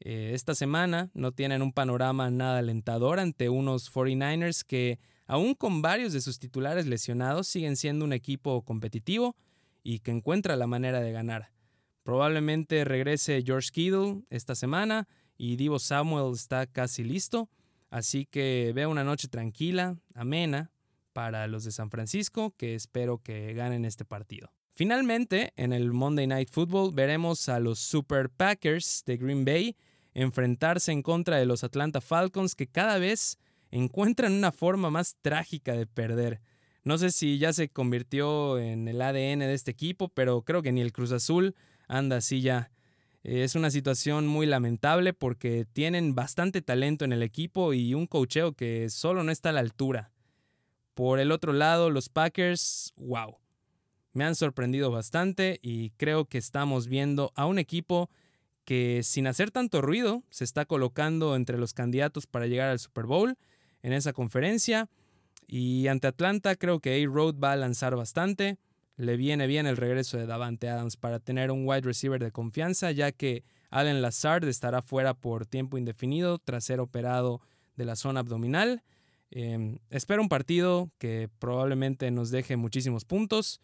Eh, 0.00 0.30
esta 0.34 0.54
semana 0.54 1.10
no 1.14 1.32
tienen 1.32 1.62
un 1.62 1.72
panorama 1.72 2.30
nada 2.30 2.58
alentador 2.58 3.18
ante 3.18 3.48
unos 3.48 3.92
49ers 3.92 4.64
que, 4.64 4.98
aún 5.26 5.54
con 5.54 5.82
varios 5.82 6.12
de 6.12 6.20
sus 6.20 6.38
titulares 6.38 6.86
lesionados, 6.86 7.48
siguen 7.48 7.76
siendo 7.76 8.04
un 8.04 8.12
equipo 8.12 8.62
competitivo 8.62 9.36
y 9.82 10.00
que 10.00 10.10
encuentra 10.10 10.56
la 10.56 10.66
manera 10.66 11.00
de 11.00 11.12
ganar. 11.12 11.50
Probablemente 12.04 12.84
regrese 12.84 13.42
George 13.44 13.70
Kittle 13.72 14.22
esta 14.30 14.54
semana 14.54 15.08
y 15.36 15.56
Divo 15.56 15.78
Samuel 15.78 16.32
está 16.34 16.66
casi 16.66 17.04
listo, 17.04 17.48
así 17.90 18.24
que 18.26 18.72
veo 18.74 18.90
una 18.90 19.04
noche 19.04 19.28
tranquila, 19.28 19.96
amena, 20.14 20.70
para 21.12 21.48
los 21.48 21.64
de 21.64 21.72
San 21.72 21.90
Francisco, 21.90 22.54
que 22.56 22.74
espero 22.74 23.18
que 23.18 23.52
ganen 23.52 23.84
este 23.84 24.04
partido. 24.04 24.52
Finalmente, 24.74 25.52
en 25.56 25.72
el 25.72 25.92
Monday 25.92 26.28
Night 26.28 26.50
Football 26.50 26.94
veremos 26.94 27.48
a 27.48 27.58
los 27.58 27.80
Super 27.80 28.30
Packers 28.30 29.02
de 29.04 29.16
Green 29.16 29.44
Bay 29.44 29.74
enfrentarse 30.14 30.92
en 30.92 31.02
contra 31.02 31.36
de 31.36 31.46
los 31.46 31.64
Atlanta 31.64 32.00
Falcons 32.00 32.54
que 32.54 32.66
cada 32.66 32.98
vez 32.98 33.38
encuentran 33.70 34.32
una 34.32 34.52
forma 34.52 34.90
más 34.90 35.16
trágica 35.20 35.72
de 35.72 35.86
perder. 35.86 36.40
No 36.84 36.96
sé 36.98 37.10
si 37.10 37.38
ya 37.38 37.52
se 37.52 37.68
convirtió 37.68 38.58
en 38.58 38.88
el 38.88 39.02
ADN 39.02 39.40
de 39.40 39.54
este 39.54 39.70
equipo, 39.70 40.08
pero 40.08 40.42
creo 40.42 40.62
que 40.62 40.72
ni 40.72 40.80
el 40.80 40.92
Cruz 40.92 41.12
Azul 41.12 41.54
anda 41.86 42.16
así 42.16 42.40
ya. 42.40 42.70
Es 43.24 43.56
una 43.56 43.70
situación 43.70 44.26
muy 44.26 44.46
lamentable 44.46 45.12
porque 45.12 45.66
tienen 45.72 46.14
bastante 46.14 46.62
talento 46.62 47.04
en 47.04 47.12
el 47.12 47.22
equipo 47.22 47.74
y 47.74 47.94
un 47.94 48.06
cocheo 48.06 48.52
que 48.52 48.88
solo 48.88 49.22
no 49.22 49.32
está 49.32 49.50
a 49.50 49.52
la 49.52 49.60
altura. 49.60 50.12
Por 50.94 51.20
el 51.20 51.30
otro 51.30 51.52
lado, 51.52 51.90
los 51.90 52.08
Packers, 52.08 52.92
wow. 52.96 53.36
Me 54.12 54.24
han 54.24 54.34
sorprendido 54.34 54.90
bastante 54.90 55.58
y 55.62 55.90
creo 55.90 56.24
que 56.24 56.38
estamos 56.38 56.88
viendo 56.88 57.32
a 57.34 57.46
un 57.46 57.58
equipo 57.58 58.08
que 58.68 59.00
sin 59.02 59.26
hacer 59.26 59.50
tanto 59.50 59.80
ruido 59.80 60.22
se 60.28 60.44
está 60.44 60.66
colocando 60.66 61.36
entre 61.36 61.56
los 61.56 61.72
candidatos 61.72 62.26
para 62.26 62.46
llegar 62.46 62.68
al 62.68 62.78
Super 62.78 63.06
Bowl 63.06 63.38
en 63.82 63.94
esa 63.94 64.12
conferencia. 64.12 64.90
Y 65.46 65.86
ante 65.86 66.06
Atlanta 66.06 66.54
creo 66.54 66.78
que 66.78 67.02
A-Road 67.02 67.36
va 67.42 67.52
a 67.52 67.56
lanzar 67.56 67.96
bastante. 67.96 68.58
Le 68.98 69.16
viene 69.16 69.46
bien 69.46 69.66
el 69.66 69.78
regreso 69.78 70.18
de 70.18 70.26
Davante 70.26 70.68
Adams 70.68 70.98
para 70.98 71.18
tener 71.18 71.50
un 71.50 71.66
wide 71.66 71.80
receiver 71.80 72.22
de 72.22 72.30
confianza, 72.30 72.90
ya 72.90 73.10
que 73.10 73.42
Allen 73.70 74.02
Lazard 74.02 74.44
estará 74.44 74.82
fuera 74.82 75.14
por 75.14 75.46
tiempo 75.46 75.78
indefinido 75.78 76.38
tras 76.38 76.64
ser 76.64 76.78
operado 76.78 77.40
de 77.76 77.86
la 77.86 77.96
zona 77.96 78.20
abdominal. 78.20 78.82
Em, 79.30 79.78
espero 79.88 80.20
un 80.20 80.28
partido 80.28 80.90
que 80.98 81.30
probablemente 81.38 82.10
nos 82.10 82.30
deje 82.30 82.58
muchísimos 82.58 83.06
puntos, 83.06 83.62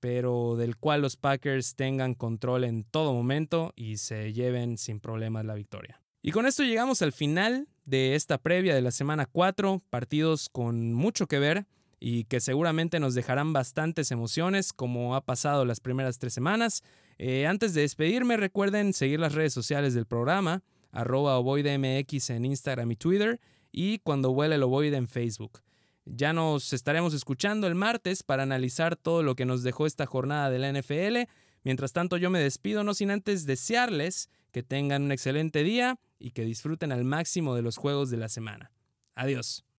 pero 0.00 0.56
del 0.56 0.76
cual 0.76 1.02
los 1.02 1.16
Packers 1.16 1.74
tengan 1.74 2.14
control 2.14 2.64
en 2.64 2.84
todo 2.84 3.12
momento 3.12 3.72
y 3.76 3.98
se 3.98 4.32
lleven 4.32 4.78
sin 4.78 5.00
problemas 5.00 5.44
la 5.44 5.54
victoria. 5.54 6.00
Y 6.22 6.32
con 6.32 6.46
esto 6.46 6.62
llegamos 6.64 7.02
al 7.02 7.12
final 7.12 7.68
de 7.84 8.14
esta 8.14 8.38
previa 8.38 8.74
de 8.74 8.82
la 8.82 8.90
semana 8.90 9.26
4, 9.26 9.82
partidos 9.88 10.48
con 10.48 10.92
mucho 10.92 11.26
que 11.26 11.38
ver 11.38 11.66
y 12.00 12.24
que 12.24 12.40
seguramente 12.40 13.00
nos 13.00 13.14
dejarán 13.14 13.52
bastantes 13.52 14.10
emociones 14.10 14.72
como 14.72 15.14
ha 15.14 15.24
pasado 15.24 15.64
las 15.64 15.80
primeras 15.80 16.18
tres 16.18 16.34
semanas. 16.34 16.82
Eh, 17.18 17.46
antes 17.46 17.74
de 17.74 17.80
despedirme, 17.82 18.36
recuerden 18.36 18.92
seguir 18.92 19.20
las 19.20 19.34
redes 19.34 19.52
sociales 19.52 19.94
del 19.94 20.06
programa, 20.06 20.62
arroba 20.92 21.38
ovoidemx 21.38 22.30
en 22.30 22.44
Instagram 22.44 22.92
y 22.92 22.96
Twitter 22.96 23.40
y 23.72 23.98
cuando 23.98 24.30
huele 24.30 24.56
el 24.56 24.62
ovoide 24.62 24.96
en 24.96 25.08
Facebook. 25.08 25.60
Ya 26.10 26.32
nos 26.32 26.72
estaremos 26.72 27.12
escuchando 27.12 27.66
el 27.66 27.74
martes 27.74 28.22
para 28.22 28.42
analizar 28.42 28.96
todo 28.96 29.22
lo 29.22 29.34
que 29.34 29.44
nos 29.44 29.62
dejó 29.62 29.86
esta 29.86 30.06
jornada 30.06 30.50
de 30.50 30.58
la 30.58 30.72
NFL. 30.72 31.30
Mientras 31.64 31.92
tanto 31.92 32.16
yo 32.16 32.30
me 32.30 32.40
despido 32.40 32.82
no 32.82 32.94
sin 32.94 33.10
antes 33.10 33.44
desearles 33.44 34.30
que 34.50 34.62
tengan 34.62 35.02
un 35.02 35.12
excelente 35.12 35.62
día 35.62 35.98
y 36.18 36.30
que 36.30 36.44
disfruten 36.44 36.92
al 36.92 37.04
máximo 37.04 37.54
de 37.54 37.62
los 37.62 37.76
juegos 37.76 38.10
de 38.10 38.16
la 38.16 38.28
semana. 38.28 38.72
Adiós. 39.14 39.64